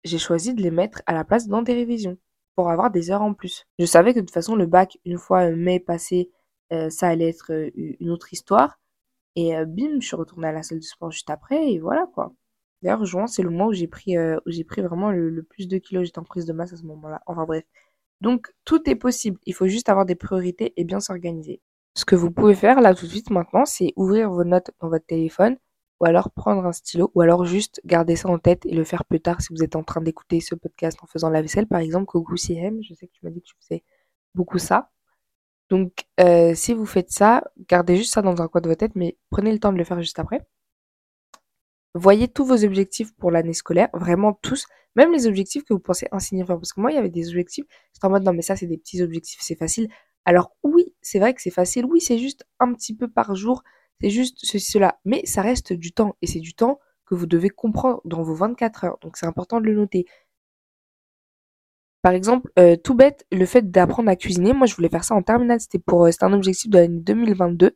j'ai 0.03 0.17
choisi 0.17 0.53
de 0.53 0.61
les 0.61 0.71
mettre 0.71 1.01
à 1.05 1.13
la 1.13 1.23
place 1.25 1.47
dans 1.47 1.61
des 1.61 1.73
révisions 1.73 2.17
pour 2.55 2.69
avoir 2.69 2.91
des 2.91 3.11
heures 3.11 3.21
en 3.21 3.33
plus. 3.33 3.65
Je 3.79 3.85
savais 3.85 4.13
que 4.13 4.19
de 4.19 4.25
toute 4.25 4.33
façon, 4.33 4.55
le 4.55 4.65
bac, 4.65 4.97
une 5.05 5.17
fois 5.17 5.49
mai 5.51 5.79
passé, 5.79 6.31
euh, 6.73 6.89
ça 6.89 7.07
allait 7.09 7.29
être 7.29 7.51
euh, 7.53 7.71
une 7.75 8.09
autre 8.11 8.33
histoire. 8.33 8.79
Et 9.35 9.53
bim, 9.65 9.99
je 10.01 10.07
suis 10.07 10.15
retournée 10.15 10.47
à 10.47 10.51
la 10.51 10.63
salle 10.63 10.79
de 10.79 10.83
sport 10.83 11.11
juste 11.11 11.29
après 11.29 11.71
et 11.71 11.79
voilà 11.79 12.07
quoi. 12.13 12.33
D'ailleurs, 12.81 13.05
juin, 13.05 13.27
c'est 13.27 13.43
le 13.43 13.49
mois 13.49 13.67
où 13.67 13.73
j'ai 13.73 13.87
pris, 13.87 14.17
euh, 14.17 14.37
où 14.45 14.51
j'ai 14.51 14.63
pris 14.63 14.81
vraiment 14.81 15.11
le, 15.11 15.43
plus 15.43 15.67
de 15.67 15.77
kilos. 15.77 16.05
J'étais 16.05 16.19
en 16.19 16.23
prise 16.23 16.45
de 16.45 16.53
masse 16.53 16.73
à 16.73 16.77
ce 16.77 16.83
moment-là. 16.83 17.21
Enfin 17.25 17.45
bref. 17.45 17.65
Donc, 18.21 18.53
tout 18.65 18.89
est 18.89 18.95
possible. 18.95 19.39
Il 19.45 19.53
faut 19.53 19.67
juste 19.67 19.89
avoir 19.89 20.05
des 20.05 20.15
priorités 20.15 20.73
et 20.77 20.83
bien 20.85 20.99
s'organiser. 20.99 21.61
Ce 21.95 22.05
que 22.05 22.15
vous 22.15 22.31
pouvez 22.31 22.55
faire 22.55 22.81
là 22.81 22.93
tout 22.95 23.05
de 23.05 23.11
suite 23.11 23.29
maintenant, 23.29 23.65
c'est 23.65 23.93
ouvrir 23.95 24.29
vos 24.29 24.43
notes 24.43 24.71
dans 24.79 24.89
votre 24.89 25.05
téléphone 25.05 25.57
ou 25.99 26.05
alors 26.05 26.31
prendre 26.31 26.65
un 26.65 26.71
stylo 26.71 27.11
ou 27.15 27.21
alors 27.21 27.45
juste 27.45 27.81
garder 27.85 28.15
ça 28.15 28.29
en 28.29 28.39
tête 28.39 28.65
et 28.65 28.73
le 28.73 28.83
faire 28.83 29.05
plus 29.05 29.19
tard 29.21 29.41
si 29.41 29.53
vous 29.53 29.63
êtes 29.63 29.75
en 29.75 29.83
train 29.83 30.01
d'écouter 30.01 30.39
ce 30.39 30.55
podcast 30.55 30.97
en 31.01 31.07
faisant 31.07 31.29
la 31.29 31.41
vaisselle. 31.41 31.67
Par 31.67 31.79
exemple, 31.79 32.05
Coucou 32.05 32.37
CM, 32.37 32.81
je 32.81 32.93
sais 32.93 33.07
que 33.07 33.13
tu 33.13 33.25
m'as 33.25 33.31
dit 33.31 33.41
que 33.41 33.47
tu 33.47 33.55
faisais 33.61 33.83
beaucoup 34.35 34.59
ça. 34.59 34.91
Donc, 35.69 36.05
euh, 36.19 36.55
si 36.55 36.73
vous 36.73 36.85
faites 36.85 37.11
ça, 37.11 37.43
gardez 37.69 37.97
juste 37.97 38.13
ça 38.13 38.21
dans 38.21 38.41
un 38.41 38.47
coin 38.47 38.61
de 38.61 38.67
votre 38.69 38.79
tête, 38.79 38.95
mais 38.95 39.17
prenez 39.29 39.51
le 39.51 39.59
temps 39.59 39.71
de 39.73 39.77
le 39.77 39.83
faire 39.83 39.99
juste 40.01 40.19
après. 40.19 40.41
Voyez 41.95 42.27
tous 42.27 42.45
vos 42.45 42.63
objectifs 42.63 43.13
pour 43.15 43.31
l'année 43.31 43.53
scolaire, 43.53 43.89
vraiment 43.93 44.33
tous, 44.33 44.65
même 44.95 45.11
les 45.11 45.27
objectifs 45.27 45.63
que 45.63 45.73
vous 45.73 45.79
pensez 45.79 46.07
insignifiants. 46.11 46.57
Parce 46.57 46.73
que 46.73 46.81
moi, 46.81 46.91
il 46.91 46.95
y 46.95 46.97
avait 46.97 47.09
des 47.09 47.29
objectifs, 47.29 47.65
j'étais 47.93 48.05
en 48.05 48.09
mode 48.11 48.23
non, 48.23 48.33
mais 48.33 48.41
ça, 48.41 48.55
c'est 48.55 48.67
des 48.67 48.77
petits 48.77 49.01
objectifs, 49.01 49.39
c'est 49.41 49.55
facile. 49.55 49.89
Alors 50.25 50.55
oui, 50.63 50.88
c'est 51.01 51.19
vrai 51.19 51.33
que 51.33 51.41
c'est 51.41 51.49
facile, 51.51 51.85
oui, 51.85 52.01
c'est 52.01 52.17
juste 52.17 52.45
un 52.59 52.73
petit 52.73 52.95
peu 52.95 53.07
par 53.07 53.35
jour, 53.35 53.63
c'est 54.01 54.09
juste 54.09 54.37
ceci, 54.41 54.71
cela. 54.71 54.99
Mais 55.05 55.25
ça 55.25 55.41
reste 55.41 55.73
du 55.73 55.91
temps, 55.91 56.15
et 56.21 56.27
c'est 56.27 56.39
du 56.39 56.53
temps 56.53 56.79
que 57.05 57.15
vous 57.15 57.25
devez 57.25 57.49
comprendre 57.49 58.01
dans 58.05 58.21
vos 58.23 58.35
24 58.35 58.83
heures. 58.85 58.97
Donc 59.01 59.17
c'est 59.17 59.25
important 59.25 59.59
de 59.59 59.65
le 59.65 59.75
noter. 59.75 60.05
Par 62.01 62.13
exemple, 62.13 62.49
euh, 62.57 62.77
tout 62.77 62.95
bête, 62.95 63.25
le 63.31 63.45
fait 63.45 63.71
d'apprendre 63.71 64.09
à 64.09 64.15
cuisiner, 64.15 64.53
moi 64.53 64.67
je 64.67 64.75
voulais 64.75 64.89
faire 64.89 65.03
ça 65.03 65.15
en 65.15 65.21
terminale, 65.21 65.59
c'était 65.59 65.79
pour, 65.79 66.05
euh, 66.05 66.11
un 66.21 66.33
objectif 66.33 66.69
de 66.69 66.77
l'année 66.77 66.99
2022. 67.01 67.75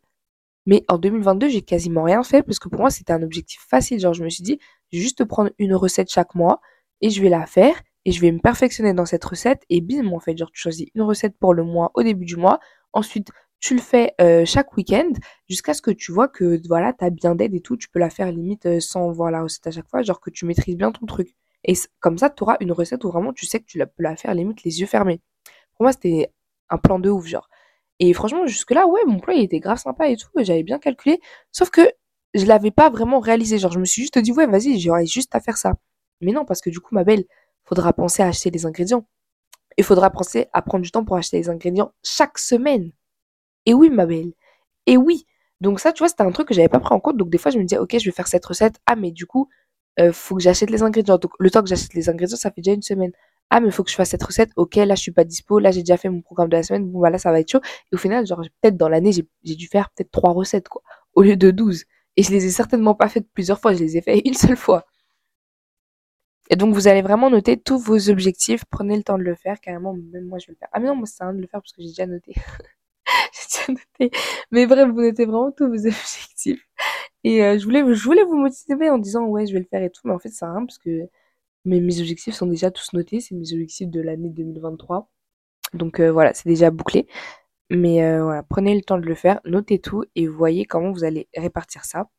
Mais 0.65 0.85
en 0.87 0.97
2022, 0.97 1.49
j'ai 1.49 1.61
quasiment 1.61 2.03
rien 2.03 2.23
fait 2.23 2.41
parce 2.43 2.59
que 2.59 2.69
pour 2.69 2.81
moi, 2.81 2.89
c'était 2.89 3.11
un 3.13 3.21
objectif 3.21 3.59
facile. 3.69 3.99
Genre, 3.99 4.13
je 4.13 4.23
me 4.23 4.29
suis 4.29 4.43
dit, 4.43 4.59
je 4.91 4.97
vais 4.97 5.03
juste 5.03 5.25
prendre 5.25 5.51
une 5.59 5.75
recette 5.75 6.09
chaque 6.09 6.35
mois 6.35 6.61
et 7.01 7.09
je 7.09 7.21
vais 7.21 7.29
la 7.29 7.45
faire 7.45 7.81
et 8.05 8.11
je 8.11 8.21
vais 8.21 8.31
me 8.31 8.39
perfectionner 8.39 8.93
dans 8.93 9.05
cette 9.05 9.23
recette 9.25 9.63
et 9.69 9.81
bim, 9.81 10.07
en 10.13 10.19
fait, 10.19 10.37
genre, 10.37 10.51
tu 10.51 10.61
choisis 10.61 10.87
une 10.95 11.01
recette 11.01 11.37
pour 11.37 11.53
le 11.53 11.63
mois 11.63 11.91
au 11.95 12.03
début 12.03 12.25
du 12.25 12.37
mois. 12.37 12.59
Ensuite, 12.93 13.29
tu 13.59 13.75
le 13.75 13.81
fais 13.81 14.13
euh, 14.21 14.45
chaque 14.45 14.75
week-end 14.77 15.11
jusqu'à 15.49 15.73
ce 15.73 15.81
que 15.81 15.91
tu 15.91 16.11
vois 16.11 16.27
que 16.27 16.59
voilà, 16.67 16.93
tu 16.93 17.05
as 17.05 17.09
bien 17.09 17.35
d'aide 17.35 17.53
et 17.55 17.61
tout. 17.61 17.77
Tu 17.77 17.89
peux 17.89 17.99
la 17.99 18.09
faire 18.09 18.31
limite 18.31 18.65
euh, 18.65 18.79
sans 18.79 19.11
voir 19.11 19.31
la 19.31 19.41
recette 19.43 19.67
à 19.67 19.71
chaque 19.71 19.89
fois, 19.89 20.01
genre 20.03 20.19
que 20.19 20.29
tu 20.29 20.45
maîtrises 20.45 20.75
bien 20.77 20.91
ton 20.91 21.05
truc. 21.05 21.35
Et 21.63 21.73
comme 21.99 22.17
ça, 22.17 22.29
tu 22.29 22.43
auras 22.43 22.57
une 22.59 22.71
recette 22.71 23.03
où 23.05 23.09
vraiment 23.11 23.33
tu 23.33 23.45
sais 23.45 23.59
que 23.59 23.65
tu 23.65 23.77
la, 23.77 23.87
peux 23.87 24.03
la 24.03 24.15
faire 24.15 24.33
limite 24.33 24.63
les 24.63 24.81
yeux 24.81 24.87
fermés. 24.87 25.21
Pour 25.75 25.83
moi, 25.85 25.93
c'était 25.93 26.31
un 26.69 26.77
plan 26.77 26.99
de 26.99 27.09
ouf, 27.09 27.25
genre. 27.27 27.49
Et 27.99 28.13
franchement, 28.13 28.45
jusque-là, 28.47 28.87
ouais, 28.87 29.01
mon 29.07 29.19
plan, 29.19 29.33
il 29.33 29.43
était 29.43 29.59
grave 29.59 29.77
sympa 29.79 30.09
et 30.09 30.17
tout, 30.17 30.29
j'avais 30.37 30.63
bien 30.63 30.79
calculé. 30.79 31.19
Sauf 31.51 31.69
que 31.69 31.81
je 32.33 32.45
l'avais 32.45 32.71
pas 32.71 32.89
vraiment 32.89 33.19
réalisé. 33.19 33.57
Genre, 33.59 33.71
je 33.71 33.79
me 33.79 33.85
suis 33.85 34.01
juste 34.03 34.17
dit, 34.19 34.31
ouais, 34.33 34.47
vas-y, 34.47 34.79
j'aurais 34.79 35.05
juste 35.05 35.35
à 35.35 35.39
faire 35.39 35.57
ça. 35.57 35.73
Mais 36.21 36.31
non, 36.31 36.45
parce 36.45 36.61
que 36.61 36.69
du 36.69 36.79
coup, 36.79 36.95
ma 36.95 37.03
belle, 37.03 37.25
faudra 37.65 37.93
penser 37.93 38.23
à 38.23 38.27
acheter 38.27 38.49
les 38.51 38.65
ingrédients. 38.65 39.05
Il 39.77 39.83
faudra 39.83 40.09
penser 40.09 40.47
à 40.53 40.61
prendre 40.61 40.83
du 40.83 40.91
temps 40.91 41.05
pour 41.05 41.15
acheter 41.17 41.37
les 41.37 41.49
ingrédients 41.49 41.91
chaque 42.03 42.37
semaine. 42.37 42.91
Et 43.65 43.73
oui, 43.73 43.89
ma 43.89 44.05
belle. 44.05 44.33
Et 44.87 44.97
oui. 44.97 45.25
Donc 45.61 45.79
ça, 45.79 45.93
tu 45.93 45.99
vois, 45.99 46.09
c'était 46.09 46.23
un 46.23 46.31
truc 46.31 46.47
que 46.49 46.53
j'avais 46.53 46.69
pas 46.69 46.79
pris 46.79 46.93
en 46.93 46.99
compte. 46.99 47.17
Donc 47.17 47.29
des 47.29 47.37
fois, 47.37 47.51
je 47.51 47.57
me 47.57 47.63
disais, 47.63 47.77
ok, 47.79 47.97
je 47.97 48.05
vais 48.05 48.11
faire 48.11 48.27
cette 48.27 48.45
recette. 48.45 48.75
Ah, 48.85 48.95
mais 48.95 49.11
du 49.11 49.25
coup, 49.25 49.49
euh, 49.99 50.11
faut 50.13 50.35
que 50.35 50.41
j'achète 50.41 50.69
les 50.69 50.83
ingrédients. 50.83 51.17
Donc 51.17 51.31
le 51.39 51.49
temps 51.51 51.61
que 51.63 51.69
j'achète 51.69 51.93
les 51.93 52.09
ingrédients, 52.09 52.37
ça 52.37 52.51
fait 52.51 52.61
déjà 52.61 52.73
une 52.75 52.81
semaine. 52.81 53.11
Ah, 53.49 53.59
mais 53.59 53.67
il 53.67 53.71
faut 53.71 53.83
que 53.83 53.91
je 53.91 53.95
fasse 53.95 54.09
cette 54.09 54.23
recette. 54.23 54.51
Ok, 54.57 54.75
là, 54.75 54.95
je 54.95 55.01
suis 55.01 55.11
pas 55.11 55.23
dispo. 55.23 55.59
Là, 55.59 55.71
j'ai 55.71 55.81
déjà 55.81 55.97
fait 55.97 56.09
mon 56.09 56.21
programme 56.21 56.49
de 56.49 56.57
la 56.57 56.63
semaine. 56.63 56.89
Bon, 56.91 56.99
voilà, 56.99 57.17
ça 57.17 57.31
va 57.31 57.39
être 57.39 57.51
chaud. 57.51 57.61
Et 57.91 57.95
au 57.95 57.97
final, 57.97 58.25
genre, 58.25 58.41
peut-être 58.61 58.77
dans 58.77 58.89
l'année, 58.89 59.11
j'ai 59.11 59.55
dû 59.55 59.67
faire 59.67 59.89
peut-être 59.91 60.11
trois 60.11 60.31
recettes, 60.33 60.69
quoi, 60.69 60.81
au 61.13 61.21
lieu 61.21 61.35
de 61.37 61.51
12. 61.51 61.85
Et 62.17 62.23
je 62.23 62.31
les 62.31 62.45
ai 62.45 62.49
certainement 62.51 62.95
pas 62.95 63.09
faites 63.09 63.27
plusieurs 63.33 63.59
fois. 63.59 63.73
Je 63.73 63.79
les 63.79 63.97
ai 63.97 64.01
fait 64.01 64.21
une 64.25 64.33
seule 64.33 64.57
fois. 64.57 64.85
Et 66.49 66.55
donc, 66.55 66.73
vous 66.73 66.87
allez 66.87 67.01
vraiment 67.01 67.29
noter 67.29 67.57
tous 67.57 67.79
vos 67.79 68.09
objectifs. 68.09 68.65
Prenez 68.65 68.97
le 68.97 69.03
temps 69.03 69.17
de 69.17 69.23
le 69.23 69.35
faire. 69.35 69.59
Carrément, 69.61 69.93
même 69.93 70.25
moi, 70.25 70.39
je 70.39 70.47
vais 70.47 70.53
le 70.53 70.57
faire. 70.57 70.69
Ah, 70.71 70.79
mais 70.79 70.87
non, 70.87 70.95
moi, 70.95 71.05
c'est 71.05 71.23
rien 71.23 71.33
de 71.33 71.39
le 71.41 71.47
faire 71.47 71.61
parce 71.61 71.71
que 71.71 71.81
j'ai 71.81 71.89
déjà 71.89 72.05
noté. 72.05 72.33
j'ai 73.05 73.47
déjà 73.49 73.81
noté. 73.99 74.17
Mais 74.51 74.65
bref, 74.65 74.89
vous 74.89 75.01
notez 75.01 75.25
vraiment 75.25 75.51
tous 75.51 75.67
vos 75.67 75.73
objectifs. 75.87 76.67
Et 77.23 77.43
euh, 77.43 77.57
je, 77.57 77.63
voulais, 77.63 77.83
je 77.93 78.03
voulais 78.03 78.23
vous 78.23 78.37
motiver 78.37 78.89
en 78.89 78.97
disant, 78.97 79.25
ouais, 79.25 79.45
je 79.47 79.53
vais 79.53 79.59
le 79.59 79.65
faire 79.65 79.83
et 79.83 79.89
tout. 79.89 80.01
Mais 80.05 80.13
en 80.13 80.19
fait, 80.19 80.29
ça 80.29 80.51
rien 80.51 80.65
parce 80.65 80.77
que 80.77 81.09
mes, 81.65 81.79
mes 81.81 81.99
objectifs 82.01 82.35
sont 82.35 82.47
déjà 82.47 82.71
tous 82.71 82.93
notés. 82.93 83.21
C'est 83.21 83.35
mes 83.35 83.53
objectifs 83.53 83.89
de 83.89 84.01
l'année 84.01 84.29
2023. 84.29 85.09
Donc, 85.73 85.99
euh, 85.99 86.11
voilà, 86.11 86.33
c'est 86.33 86.49
déjà 86.49 86.71
bouclé. 86.71 87.07
Mais 87.69 88.03
euh, 88.03 88.23
voilà, 88.23 88.43
prenez 88.43 88.75
le 88.75 88.81
temps 88.81 88.99
de 88.99 89.05
le 89.05 89.15
faire. 89.15 89.39
Notez 89.45 89.79
tout 89.79 90.03
et 90.15 90.27
voyez 90.27 90.65
comment 90.65 90.91
vous 90.91 91.03
allez 91.03 91.27
répartir 91.35 91.85
ça 91.85 92.09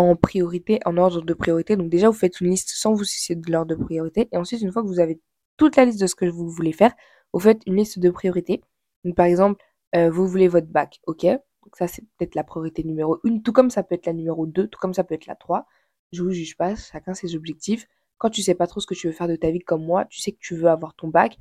en 0.00 0.16
priorité, 0.16 0.80
en 0.84 0.96
ordre 0.96 1.22
de 1.22 1.34
priorité. 1.34 1.76
Donc 1.76 1.88
déjà, 1.90 2.08
vous 2.08 2.16
faites 2.16 2.40
une 2.40 2.50
liste 2.50 2.70
sans 2.72 2.92
vous 2.92 3.04
soucier 3.04 3.36
de 3.36 3.50
l'ordre 3.50 3.74
de 3.76 3.82
priorité. 3.82 4.28
Et 4.32 4.36
ensuite, 4.36 4.60
une 4.62 4.72
fois 4.72 4.82
que 4.82 4.88
vous 4.88 5.00
avez 5.00 5.20
toute 5.56 5.76
la 5.76 5.84
liste 5.84 6.00
de 6.00 6.06
ce 6.06 6.14
que 6.14 6.26
vous 6.26 6.48
voulez 6.48 6.72
faire, 6.72 6.94
vous 7.32 7.40
faites 7.40 7.62
une 7.66 7.76
liste 7.76 7.98
de 7.98 8.10
priorités. 8.10 8.62
Par 9.16 9.26
exemple, 9.26 9.62
euh, 9.96 10.10
vous 10.10 10.26
voulez 10.26 10.48
votre 10.48 10.68
bac, 10.68 11.00
ok 11.06 11.24
Donc 11.24 11.76
ça, 11.76 11.88
c'est 11.88 12.02
peut-être 12.16 12.34
la 12.34 12.44
priorité 12.44 12.84
numéro 12.84 13.18
1, 13.24 13.40
tout 13.40 13.52
comme 13.52 13.70
ça 13.70 13.82
peut 13.82 13.94
être 13.94 14.06
la 14.06 14.12
numéro 14.12 14.46
2, 14.46 14.68
tout 14.68 14.78
comme 14.78 14.94
ça 14.94 15.04
peut 15.04 15.14
être 15.14 15.26
la 15.26 15.34
3. 15.36 15.66
Je 16.12 16.22
vous 16.22 16.30
juge 16.32 16.56
pas, 16.56 16.74
chacun 16.76 17.14
ses 17.14 17.36
objectifs. 17.36 17.86
Quand 18.18 18.30
tu 18.30 18.42
sais 18.42 18.54
pas 18.54 18.66
trop 18.66 18.80
ce 18.80 18.86
que 18.86 18.94
tu 18.94 19.06
veux 19.06 19.12
faire 19.12 19.28
de 19.28 19.36
ta 19.36 19.50
vie 19.50 19.60
comme 19.60 19.84
moi, 19.84 20.04
tu 20.06 20.20
sais 20.20 20.32
que 20.32 20.38
tu 20.40 20.54
veux 20.56 20.68
avoir 20.68 20.94
ton 20.94 21.08
bac, 21.08 21.38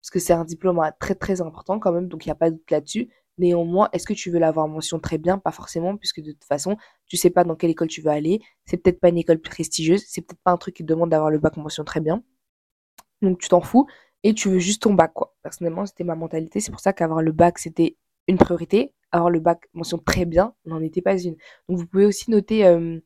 parce 0.00 0.10
que 0.10 0.18
c'est 0.18 0.32
un 0.32 0.44
diplôme 0.44 0.80
très 1.00 1.14
très 1.14 1.40
important 1.40 1.78
quand 1.78 1.92
même, 1.92 2.08
donc 2.08 2.26
il 2.26 2.28
n'y 2.28 2.32
a 2.32 2.36
pas 2.36 2.50
de 2.50 2.56
doute 2.56 2.70
là-dessus. 2.70 3.10
Néanmoins, 3.38 3.88
est-ce 3.92 4.06
que 4.06 4.14
tu 4.14 4.30
veux 4.30 4.38
l'avoir 4.38 4.68
mention 4.68 4.98
très 4.98 5.18
bien? 5.18 5.38
Pas 5.38 5.52
forcément, 5.52 5.96
puisque 5.96 6.20
de 6.20 6.32
toute 6.32 6.44
façon, 6.44 6.76
tu 7.06 7.16
sais 7.16 7.30
pas 7.30 7.44
dans 7.44 7.54
quelle 7.56 7.70
école 7.70 7.88
tu 7.88 8.02
veux 8.02 8.10
aller. 8.10 8.40
C'est 8.66 8.76
peut-être 8.78 9.00
pas 9.00 9.08
une 9.10 9.18
école 9.18 9.38
prestigieuse, 9.40 10.04
c'est 10.06 10.22
peut-être 10.22 10.42
pas 10.42 10.50
un 10.52 10.56
truc 10.56 10.76
qui 10.76 10.82
te 10.84 10.88
demande 10.88 11.10
d'avoir 11.10 11.30
le 11.30 11.38
bac 11.38 11.56
mention 11.56 11.84
très 11.84 12.00
bien. 12.00 12.22
Donc 13.22 13.38
tu 13.38 13.48
t'en 13.48 13.60
fous 13.60 13.86
et 14.24 14.34
tu 14.34 14.48
veux 14.48 14.58
juste 14.58 14.82
ton 14.82 14.94
bac, 14.94 15.12
quoi. 15.14 15.34
Personnellement, 15.42 15.86
c'était 15.86 16.04
ma 16.04 16.14
mentalité. 16.16 16.60
C'est 16.60 16.70
pour 16.70 16.80
ça 16.80 16.92
qu'avoir 16.92 17.22
le 17.22 17.32
bac, 17.32 17.58
c'était 17.58 17.96
une 18.26 18.38
priorité. 18.38 18.92
Avoir 19.12 19.30
le 19.30 19.40
bac 19.40 19.68
mention 19.72 19.98
très 19.98 20.24
bien 20.26 20.54
n'en 20.66 20.82
était 20.82 21.02
pas 21.02 21.18
une. 21.18 21.36
Donc 21.68 21.78
vous 21.78 21.86
pouvez 21.86 22.06
aussi 22.06 22.30
noter, 22.30 22.66
euh, 22.66 22.98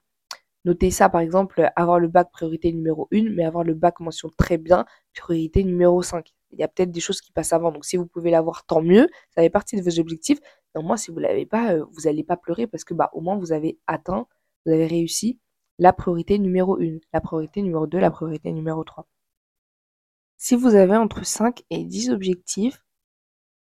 ça, 0.90 1.08
par 1.08 1.20
exemple, 1.20 1.70
avoir 1.76 2.00
le 2.00 2.08
bac 2.08 2.30
priorité 2.32 2.72
numéro 2.72 3.08
1, 3.12 3.30
mais 3.30 3.44
avoir 3.44 3.64
le 3.64 3.74
bac 3.74 4.00
mention 4.00 4.30
très 4.36 4.58
bien, 4.58 4.84
priorité 5.14 5.64
numéro 5.64 6.02
5 6.02 6.32
il 6.52 6.58
y 6.60 6.62
a 6.62 6.68
peut-être 6.68 6.90
des 6.90 7.00
choses 7.00 7.20
qui 7.20 7.32
passent 7.32 7.52
avant. 7.52 7.72
Donc 7.72 7.84
si 7.84 7.96
vous 7.96 8.06
pouvez 8.06 8.30
l'avoir, 8.30 8.64
tant 8.66 8.82
mieux. 8.82 9.08
Ça 9.34 9.42
fait 9.42 9.50
partie 9.50 9.76
de 9.76 9.82
vos 9.82 9.98
objectifs. 10.00 10.38
au 10.74 10.82
moins, 10.82 10.96
si 10.96 11.10
vous 11.10 11.18
ne 11.18 11.22
l'avez 11.22 11.46
pas, 11.46 11.74
euh, 11.74 11.84
vous 11.92 12.02
n'allez 12.02 12.24
pas 12.24 12.36
pleurer 12.36 12.66
parce 12.66 12.84
que 12.84 12.94
bah, 12.94 13.10
au 13.14 13.20
moins 13.20 13.36
vous 13.38 13.52
avez 13.52 13.78
atteint, 13.86 14.26
vous 14.66 14.72
avez 14.72 14.86
réussi 14.86 15.38
la 15.78 15.92
priorité 15.92 16.38
numéro 16.38 16.78
1, 16.80 16.98
la 17.12 17.20
priorité 17.20 17.62
numéro 17.62 17.86
2, 17.86 17.98
la 17.98 18.10
priorité 18.10 18.52
numéro 18.52 18.84
3. 18.84 19.06
Si 20.36 20.56
vous 20.56 20.74
avez 20.74 20.96
entre 20.96 21.24
5 21.24 21.62
et 21.70 21.84
10 21.84 22.10
objectifs, 22.10 22.84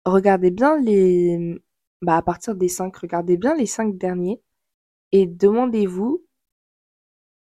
regardez 0.05 0.51
bien 0.51 0.79
les... 0.81 1.61
Bah, 2.03 2.17
à 2.17 2.23
partir 2.23 2.55
des 2.55 2.69
5, 2.69 2.95
regardez 2.97 3.37
bien 3.37 3.55
les 3.55 3.67
5 3.67 3.97
derniers 3.97 4.43
et 5.13 5.27
demandez-vous 5.27 6.25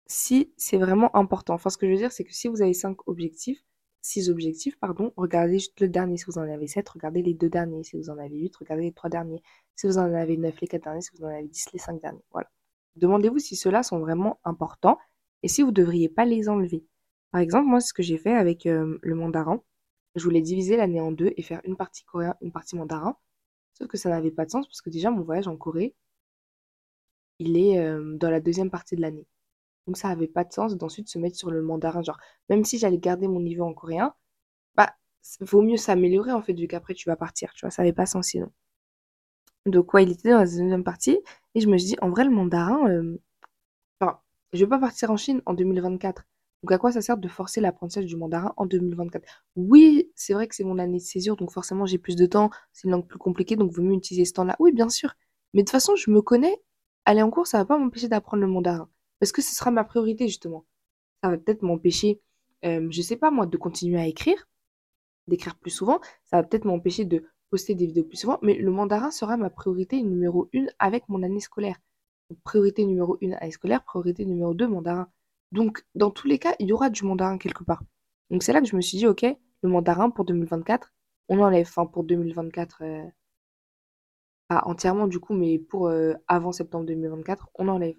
si 0.07 0.53
c'est 0.57 0.79
vraiment 0.79 1.15
important. 1.17 1.55
Enfin, 1.55 1.71
ce 1.71 1.79
que 1.79 1.87
je 1.87 1.93
veux 1.93 1.99
dire, 1.99 2.13
c'est 2.13 2.25
que 2.25 2.35
si 2.35 2.49
vous 2.49 2.63
avez 2.63 2.75
5 2.75 3.07
objectifs, 3.09 3.63
six 4.09 4.31
objectifs, 4.31 4.79
pardon, 4.79 5.13
regardez 5.17 5.55
juste 5.55 5.81
le 5.81 5.89
dernier. 5.89 6.17
Si 6.17 6.25
vous 6.27 6.39
en 6.39 6.43
avez 6.43 6.67
7, 6.67 6.89
regardez 6.89 7.23
les 7.23 7.35
deux 7.35 7.51
derniers. 7.51 7.85
Si 7.85 7.97
vous 7.97 8.11
en 8.11 8.19
avez 8.19 8.37
8, 8.39 8.57
regardez 8.57 8.85
les 8.85 8.93
trois 8.93 9.11
derniers. 9.11 9.43
Si 9.77 9.87
vous 9.87 9.99
en 9.99 10.13
avez 10.15 10.37
9, 10.37 10.61
les 10.61 10.67
quatre 10.67 10.85
derniers. 10.85 11.03
Si 11.03 11.11
vous 11.15 11.25
en 11.25 11.29
avez 11.29 11.47
10, 11.47 11.73
les 11.73 11.79
cinq 11.79 12.01
derniers. 12.01 12.25
Voilà. 12.33 12.51
Demandez-vous 12.97 13.39
si 13.39 13.55
ceux-là 13.57 13.83
sont 13.83 13.99
vraiment 14.01 14.41
importants 14.45 14.99
et 15.43 15.49
si 15.49 15.63
vous 15.63 15.69
ne 15.69 15.75
devriez 15.75 16.09
pas 16.09 16.25
les 16.25 16.49
enlever. 16.49 16.85
Par 17.31 17.41
exemple, 17.41 17.69
moi, 17.69 17.81
c'est 17.81 17.89
ce 17.89 17.95
que 17.95 18.03
j'ai 18.03 18.19
fait 18.19 18.35
avec 18.35 18.67
euh, 18.67 18.99
le 19.03 19.15
mandarin. 19.15 19.63
Je 20.17 20.25
voulais 20.25 20.41
diviser 20.41 20.77
l'année 20.77 21.01
en 21.01 21.13
deux 21.13 21.33
et 21.37 21.43
faire 21.43 21.61
une 21.65 21.77
partie 21.77 22.05
coréen, 22.05 22.35
une 22.41 22.53
partie 22.53 22.77
mandarin. 22.77 23.17
Sauf 23.75 23.89
que 23.89 23.99
ça 23.99 24.09
n'avait 24.11 24.31
pas 24.31 24.47
de 24.47 24.51
sens 24.51 24.67
parce 24.67 24.81
que 24.83 24.91
déjà, 24.91 25.11
mon 25.11 25.23
voyage 25.23 25.49
en 25.49 25.57
Corée, 25.57 25.95
il 27.39 27.57
est 27.57 27.79
euh, 27.79 28.17
dans 28.17 28.31
la 28.31 28.41
deuxième 28.41 28.71
partie 28.71 28.97
de 28.97 29.03
l'année. 29.03 29.27
Donc 29.89 29.97
ça 29.97 30.09
avait 30.11 30.29
pas 30.29 30.45
de 30.45 30.53
sens 30.53 30.77
d'ensuite 30.77 31.09
se 31.09 31.19
mettre 31.19 31.37
sur 31.37 31.51
le 31.51 31.63
mandarin. 31.63 32.03
Genre, 32.03 32.19
même 32.51 32.65
si 32.65 32.79
j'allais 32.79 32.99
garder 32.99 33.27
mon 33.29 33.41
niveau 33.41 33.65
en 33.65 33.75
coréen, 33.75 34.15
bah, 34.77 34.95
vaut 35.41 35.63
mieux 35.63 35.79
s'améliorer 35.79 36.33
en 36.33 36.43
fait, 36.43 36.55
vu 36.55 36.69
qu'après 36.69 36.95
tu 36.95 37.09
vas 37.09 37.17
partir. 37.17 37.53
Tu 37.55 37.67
vois, 37.67 37.71
ça 37.71 37.83
avait 37.83 37.95
pas 37.95 38.07
sens 38.07 38.29
sinon. 38.29 38.53
Donc, 39.67 39.95
ouais, 39.95 40.05
il 40.05 40.13
était 40.13 40.31
dans 40.31 40.39
la 40.39 40.45
deuxième 40.45 40.85
partie. 40.85 41.19
Et 41.55 41.61
je 41.61 41.69
me 41.69 41.79
suis 41.79 41.89
dit, 41.89 41.97
en 42.03 42.11
vrai, 42.11 42.25
le 42.25 42.31
mandarin, 42.31 42.89
euh, 42.89 43.19
je 44.53 44.65
vais 44.65 44.69
pas 44.69 44.79
partir 44.79 45.11
en 45.11 45.17
Chine 45.17 45.43
en 45.47 45.55
2024. 45.55 46.25
Donc, 46.63 46.73
à 46.73 46.79
quoi 46.79 46.93
ça 46.93 47.03
sert 47.03 47.19
de 47.19 47.29
forcer 47.29 47.61
l'apprentissage 47.61 48.07
du 48.07 48.17
mandarin 48.17 48.53
en 48.57 48.67
2024 48.67 49.25
Oui, 49.57 50.11
c'est 50.17 50.33
vrai 50.33 50.49
que 50.49 50.55
c'est 50.55 50.65
mon 50.65 50.79
année 50.79 50.99
de 50.99 51.03
césure, 51.03 51.37
donc 51.37 51.53
forcément, 51.53 51.87
j'ai 51.87 51.99
plus 51.99 52.17
de 52.17 52.27
temps. 52.27 52.51
C'est 52.73 52.85
une 52.89 52.93
langue 52.93 53.07
plus 53.07 53.19
compliquée, 53.19 53.57
donc 53.57 53.73
vaut 53.73 53.83
mieux 53.83 53.95
utiliser 53.95 54.25
ce 54.25 54.33
temps-là. 54.35 54.57
Oui, 54.59 54.73
bien 54.73 54.89
sûr. 54.89 55.15
Mais 55.55 55.63
de 55.63 55.67
toute 55.67 55.73
façon, 55.73 55.97
je 55.97 56.11
me 56.11 56.23
connais. 56.23 56.57
Aller 57.05 57.23
en 57.23 57.31
cours, 57.31 57.47
ça 57.47 57.59
va 57.59 57.65
pas 57.65 57.79
m'empêcher 57.79 58.09
d'apprendre 58.09 58.43
le 58.43 58.49
mandarin. 58.49 58.89
Parce 59.21 59.33
que 59.33 59.43
ce 59.43 59.55
sera 59.55 59.71
ma 59.71 59.85
priorité, 59.85 60.29
justement. 60.29 60.65
Ça 61.23 61.31
va 61.31 61.39
peut-être 61.39 61.63
m'empêcher, 61.63 62.21
euh, 62.65 62.87
je 62.91 63.03
sais 63.03 63.17
pas 63.17 63.31
moi, 63.31 63.47
de 63.47 63.57
continuer 63.57 64.01
à 64.01 64.07
écrire, 64.07 64.49
d'écrire 65.27 65.57
plus 65.57 65.71
souvent. 65.71 66.01
Ça 66.25 66.39
va 66.39 66.43
peut-être 66.45 66.65
m'empêcher 66.65 67.05
de 67.05 67.25
poster 67.51 67.75
des 67.75 67.87
vidéos 67.87 68.05
plus 68.05 68.19
souvent. 68.19 68.39
Mais 68.43 68.55
le 68.55 68.71
mandarin 68.71 69.11
sera 69.11 69.37
ma 69.37 69.51
priorité 69.51 70.03
numéro 70.03 70.49
une 70.53 70.71
avec 70.79 71.09
mon 71.09 71.23
année 71.23 71.41
scolaire. 71.41 71.79
priorité 72.45 72.85
numéro 72.85 73.19
une, 73.21 73.35
année 73.35 73.51
scolaire. 73.51 73.85
Priorité 73.85 74.25
numéro 74.25 74.55
deux, 74.55 74.69
mandarin. 74.69 75.09
Donc, 75.53 75.85
dans 75.95 76.11
tous 76.11 76.29
les 76.29 76.39
cas, 76.39 76.55
il 76.59 76.69
y 76.69 76.73
aura 76.73 76.91
du 76.91 77.05
mandarin 77.05 77.39
quelque 77.39 77.65
part. 77.65 77.83
Donc, 78.31 78.43
c'est 78.43 78.53
là 78.53 78.61
que 78.61 78.67
je 78.67 78.77
me 78.77 78.81
suis 78.83 78.99
dit, 78.99 79.07
ok, 79.07 79.25
le 79.63 79.69
mandarin 79.69 80.11
pour 80.11 80.25
2024, 80.25 80.93
on 81.29 81.41
enlève. 81.41 81.67
Enfin, 81.69 81.87
pour 81.87 82.05
2024, 82.05 82.83
euh, 82.83 83.05
pas 84.49 84.63
entièrement 84.67 85.07
du 85.07 85.21
coup, 85.21 85.35
mais 85.35 85.59
pour 85.59 85.89
euh, 85.89 86.15
avant 86.27 86.53
septembre 86.53 86.87
2024, 86.87 87.49
on 87.55 87.69
enlève 87.69 87.97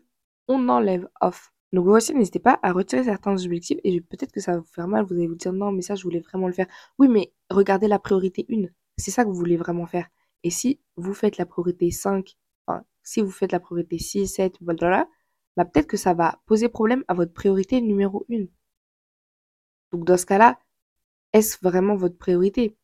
on 0.49 0.67
enlève 0.67 1.07
off. 1.21 1.53
Donc 1.71 1.85
vous 1.85 1.91
aussi, 1.91 2.13
n'hésitez 2.13 2.39
pas 2.39 2.59
à 2.63 2.73
retirer 2.73 3.03
certains 3.03 3.33
objectifs 3.45 3.77
et 3.83 4.01
peut-être 4.01 4.31
que 4.31 4.41
ça 4.41 4.53
va 4.53 4.59
vous 4.59 4.65
faire 4.65 4.87
mal, 4.87 5.05
vous 5.05 5.13
allez 5.13 5.27
vous 5.27 5.35
dire 5.35 5.53
non 5.53 5.71
mais 5.71 5.81
ça 5.81 5.95
je 5.95 6.03
voulais 6.03 6.19
vraiment 6.19 6.47
le 6.47 6.53
faire. 6.53 6.67
Oui 6.97 7.07
mais 7.07 7.31
regardez 7.49 7.87
la 7.87 7.99
priorité 7.99 8.45
1, 8.51 8.65
c'est 8.97 9.11
ça 9.11 9.23
que 9.23 9.29
vous 9.29 9.35
voulez 9.35 9.57
vraiment 9.57 9.85
faire. 9.85 10.09
Et 10.43 10.49
si 10.49 10.81
vous 10.97 11.13
faites 11.13 11.37
la 11.37 11.45
priorité 11.45 11.91
5, 11.91 12.35
enfin 12.67 12.83
si 13.03 13.21
vous 13.21 13.31
faites 13.31 13.51
la 13.51 13.59
priorité 13.59 13.99
6, 13.99 14.27
7, 14.27 14.55
voilà, 14.61 15.07
bah 15.55 15.65
peut-être 15.65 15.87
que 15.87 15.97
ça 15.97 16.13
va 16.13 16.41
poser 16.47 16.69
problème 16.69 17.03
à 17.07 17.13
votre 17.13 17.33
priorité 17.33 17.81
numéro 17.81 18.25
1. 18.31 18.45
Donc 19.91 20.05
dans 20.05 20.17
ce 20.17 20.25
cas-là, 20.25 20.59
est-ce 21.33 21.57
vraiment 21.61 21.95
votre 21.95 22.17
priorité? 22.17 22.77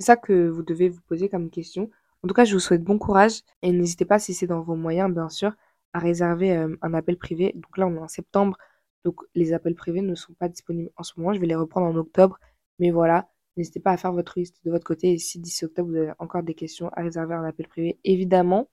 C'est 0.00 0.06
ça 0.06 0.16
que 0.16 0.48
vous 0.48 0.62
devez 0.62 0.88
vous 0.88 1.00
poser 1.02 1.28
comme 1.28 1.50
question. 1.50 1.90
En 2.24 2.28
tout 2.28 2.34
cas, 2.34 2.44
je 2.44 2.54
vous 2.54 2.60
souhaite 2.60 2.84
bon 2.84 2.98
courage 2.98 3.42
et 3.62 3.72
n'hésitez 3.72 4.04
pas 4.04 4.18
si 4.18 4.34
c'est 4.34 4.46
dans 4.46 4.62
vos 4.62 4.76
moyens, 4.76 5.12
bien 5.12 5.28
sûr, 5.28 5.54
à 5.92 5.98
réserver 5.98 6.56
euh, 6.56 6.76
un 6.82 6.94
appel 6.94 7.18
privé. 7.18 7.52
Donc 7.54 7.78
là, 7.78 7.86
on 7.86 7.94
est 7.96 7.98
en 7.98 8.08
septembre, 8.08 8.56
donc 9.04 9.20
les 9.34 9.52
appels 9.52 9.74
privés 9.74 10.02
ne 10.02 10.14
sont 10.14 10.34
pas 10.34 10.48
disponibles 10.48 10.90
en 10.96 11.02
ce 11.02 11.18
moment. 11.18 11.32
Je 11.32 11.40
vais 11.40 11.46
les 11.46 11.54
reprendre 11.54 11.86
en 11.86 11.96
octobre. 11.96 12.38
Mais 12.78 12.90
voilà, 12.90 13.28
n'hésitez 13.56 13.80
pas 13.80 13.92
à 13.92 13.96
faire 13.96 14.12
votre 14.12 14.38
liste 14.38 14.64
de 14.64 14.70
votre 14.70 14.84
côté. 14.84 15.12
Et 15.12 15.18
si 15.18 15.38
d'ici 15.38 15.64
octobre, 15.64 15.90
vous 15.90 15.96
avez 15.96 16.12
encore 16.18 16.42
des 16.42 16.54
questions, 16.54 16.88
à 16.94 17.02
réserver 17.02 17.34
un 17.34 17.44
appel 17.44 17.68
privé. 17.68 17.98
Évidemment, 18.04 18.70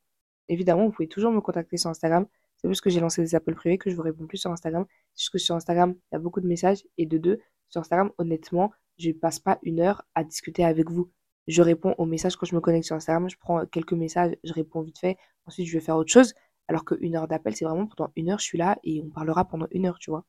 évidemment, 0.48 0.86
vous 0.86 0.92
pouvez 0.92 1.08
toujours 1.08 1.32
me 1.32 1.42
contacter 1.42 1.78
sur 1.78 1.90
Instagram. 1.90 2.26
C'est 2.58 2.68
parce 2.68 2.82
que 2.82 2.90
j'ai 2.90 3.00
lancé 3.00 3.22
des 3.22 3.36
appels 3.36 3.56
privés 3.56 3.78
que 3.78 3.90
je 3.90 3.96
vous 3.96 4.02
réponds 4.02 4.28
plus 4.28 4.38
sur 4.38 4.52
Instagram. 4.52 4.86
C'est 5.14 5.22
juste 5.22 5.34
que 5.34 5.38
sur 5.38 5.56
Instagram, 5.56 5.96
il 5.96 6.16
y 6.16 6.18
a 6.18 6.20
beaucoup 6.20 6.42
de 6.42 6.48
messages. 6.48 6.84
Et 6.98 7.06
de 7.06 7.18
deux, 7.18 7.40
sur 7.70 7.82
Instagram, 7.82 8.12
honnêtement, 8.18 8.72
je 8.98 9.10
ne 9.10 9.14
passe 9.14 9.40
pas 9.40 9.60
une 9.64 9.80
heure 9.80 10.04
à 10.14 10.24
discuter 10.24 10.66
avec 10.66 10.90
vous. 10.90 11.10
Je 11.48 11.62
réponds 11.62 11.96
aux 11.98 12.06
messages 12.06 12.36
quand 12.36 12.46
je 12.46 12.56
me 12.56 12.62
connecte 12.62 12.86
sur 12.86 12.96
Instagram. 12.96 13.30
Je 13.30 13.38
prends 13.40 13.66
quelques 13.66 13.94
messages, 13.94 14.36
je 14.44 14.54
réponds 14.54 14.82
vite 14.82 15.00
fait. 15.00 15.18
Ensuite, 15.46 15.68
je 15.68 15.74
vais 15.74 15.80
faire 15.84 15.96
autre 15.96 16.12
chose. 16.12 16.34
Alors 16.70 16.86
qu'une 16.86 17.16
heure 17.16 17.28
d'appel, 17.28 17.56
c'est 17.56 17.66
vraiment 17.66 17.88
pendant 17.88 18.12
une 18.16 18.30
heure, 18.30 18.40
je 18.40 18.46
suis 18.46 18.58
là 18.58 18.78
et 18.84 19.02
on 19.04 19.10
parlera 19.10 19.44
pendant 19.46 19.68
une 19.72 19.88
heure, 19.88 19.98
tu 20.00 20.12
vois. 20.12 20.24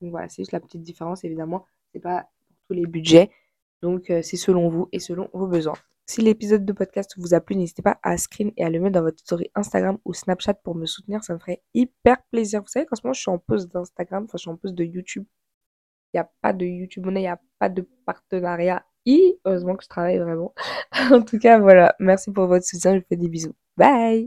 Donc 0.00 0.10
voilà, 0.10 0.28
c'est 0.28 0.42
juste 0.42 0.52
la 0.52 0.60
petite 0.60 0.82
différence, 0.82 1.24
évidemment. 1.24 1.64
C'est 1.92 2.00
pas 2.00 2.28
pour 2.46 2.56
tous 2.68 2.74
les 2.74 2.86
budgets. 2.86 3.30
Donc 3.80 4.10
euh, 4.10 4.20
c'est 4.22 4.36
selon 4.36 4.68
vous 4.68 4.88
et 4.92 4.98
selon 5.00 5.30
vos 5.32 5.46
besoins. 5.46 5.76
Si 6.06 6.20
l'épisode 6.20 6.66
de 6.66 6.72
podcast 6.72 7.14
vous 7.16 7.32
a 7.34 7.40
plu, 7.40 7.56
n'hésitez 7.56 7.82
pas 7.82 7.98
à 8.02 8.16
screen 8.18 8.52
et 8.58 8.64
à 8.64 8.70
le 8.70 8.78
mettre 8.78 8.92
dans 8.94 9.02
votre 9.02 9.18
story 9.18 9.50
Instagram 9.54 9.98
ou 10.04 10.12
Snapchat 10.12 10.54
pour 10.54 10.74
me 10.74 10.86
soutenir. 10.86 11.24
Ça 11.24 11.34
me 11.34 11.38
ferait 11.38 11.62
hyper 11.74 12.18
plaisir. 12.30 12.60
Vous 12.60 12.68
savez 12.68 12.86
qu'en 12.86 12.94
ce 12.94 13.00
moment, 13.02 13.14
je 13.14 13.20
suis 13.20 13.30
en 13.30 13.38
pause 13.38 13.68
d'Instagram, 13.68 14.24
enfin, 14.24 14.36
je 14.36 14.42
suis 14.42 14.50
en 14.50 14.56
pause 14.56 14.74
de 14.74 14.84
YouTube. 14.84 15.24
Il 16.12 16.18
n'y 16.18 16.20
a 16.20 16.30
pas 16.42 16.52
de 16.52 16.64
YouTube 16.66 17.06
il 17.08 17.14
n'y 17.14 17.26
a 17.26 17.40
pas 17.58 17.68
de 17.68 17.88
partenariat. 18.04 18.84
Heureusement 19.44 19.76
que 19.76 19.84
je 19.84 19.88
travaille 19.88 20.18
vraiment. 20.18 20.54
En 21.12 21.22
tout 21.22 21.38
cas, 21.38 21.58
voilà. 21.58 21.94
Merci 22.00 22.30
pour 22.32 22.46
votre 22.46 22.66
soutien. 22.66 22.94
Je 22.94 22.98
vous 23.00 23.06
fais 23.08 23.16
des 23.16 23.28
bisous. 23.28 23.54
Bye! 23.76 24.24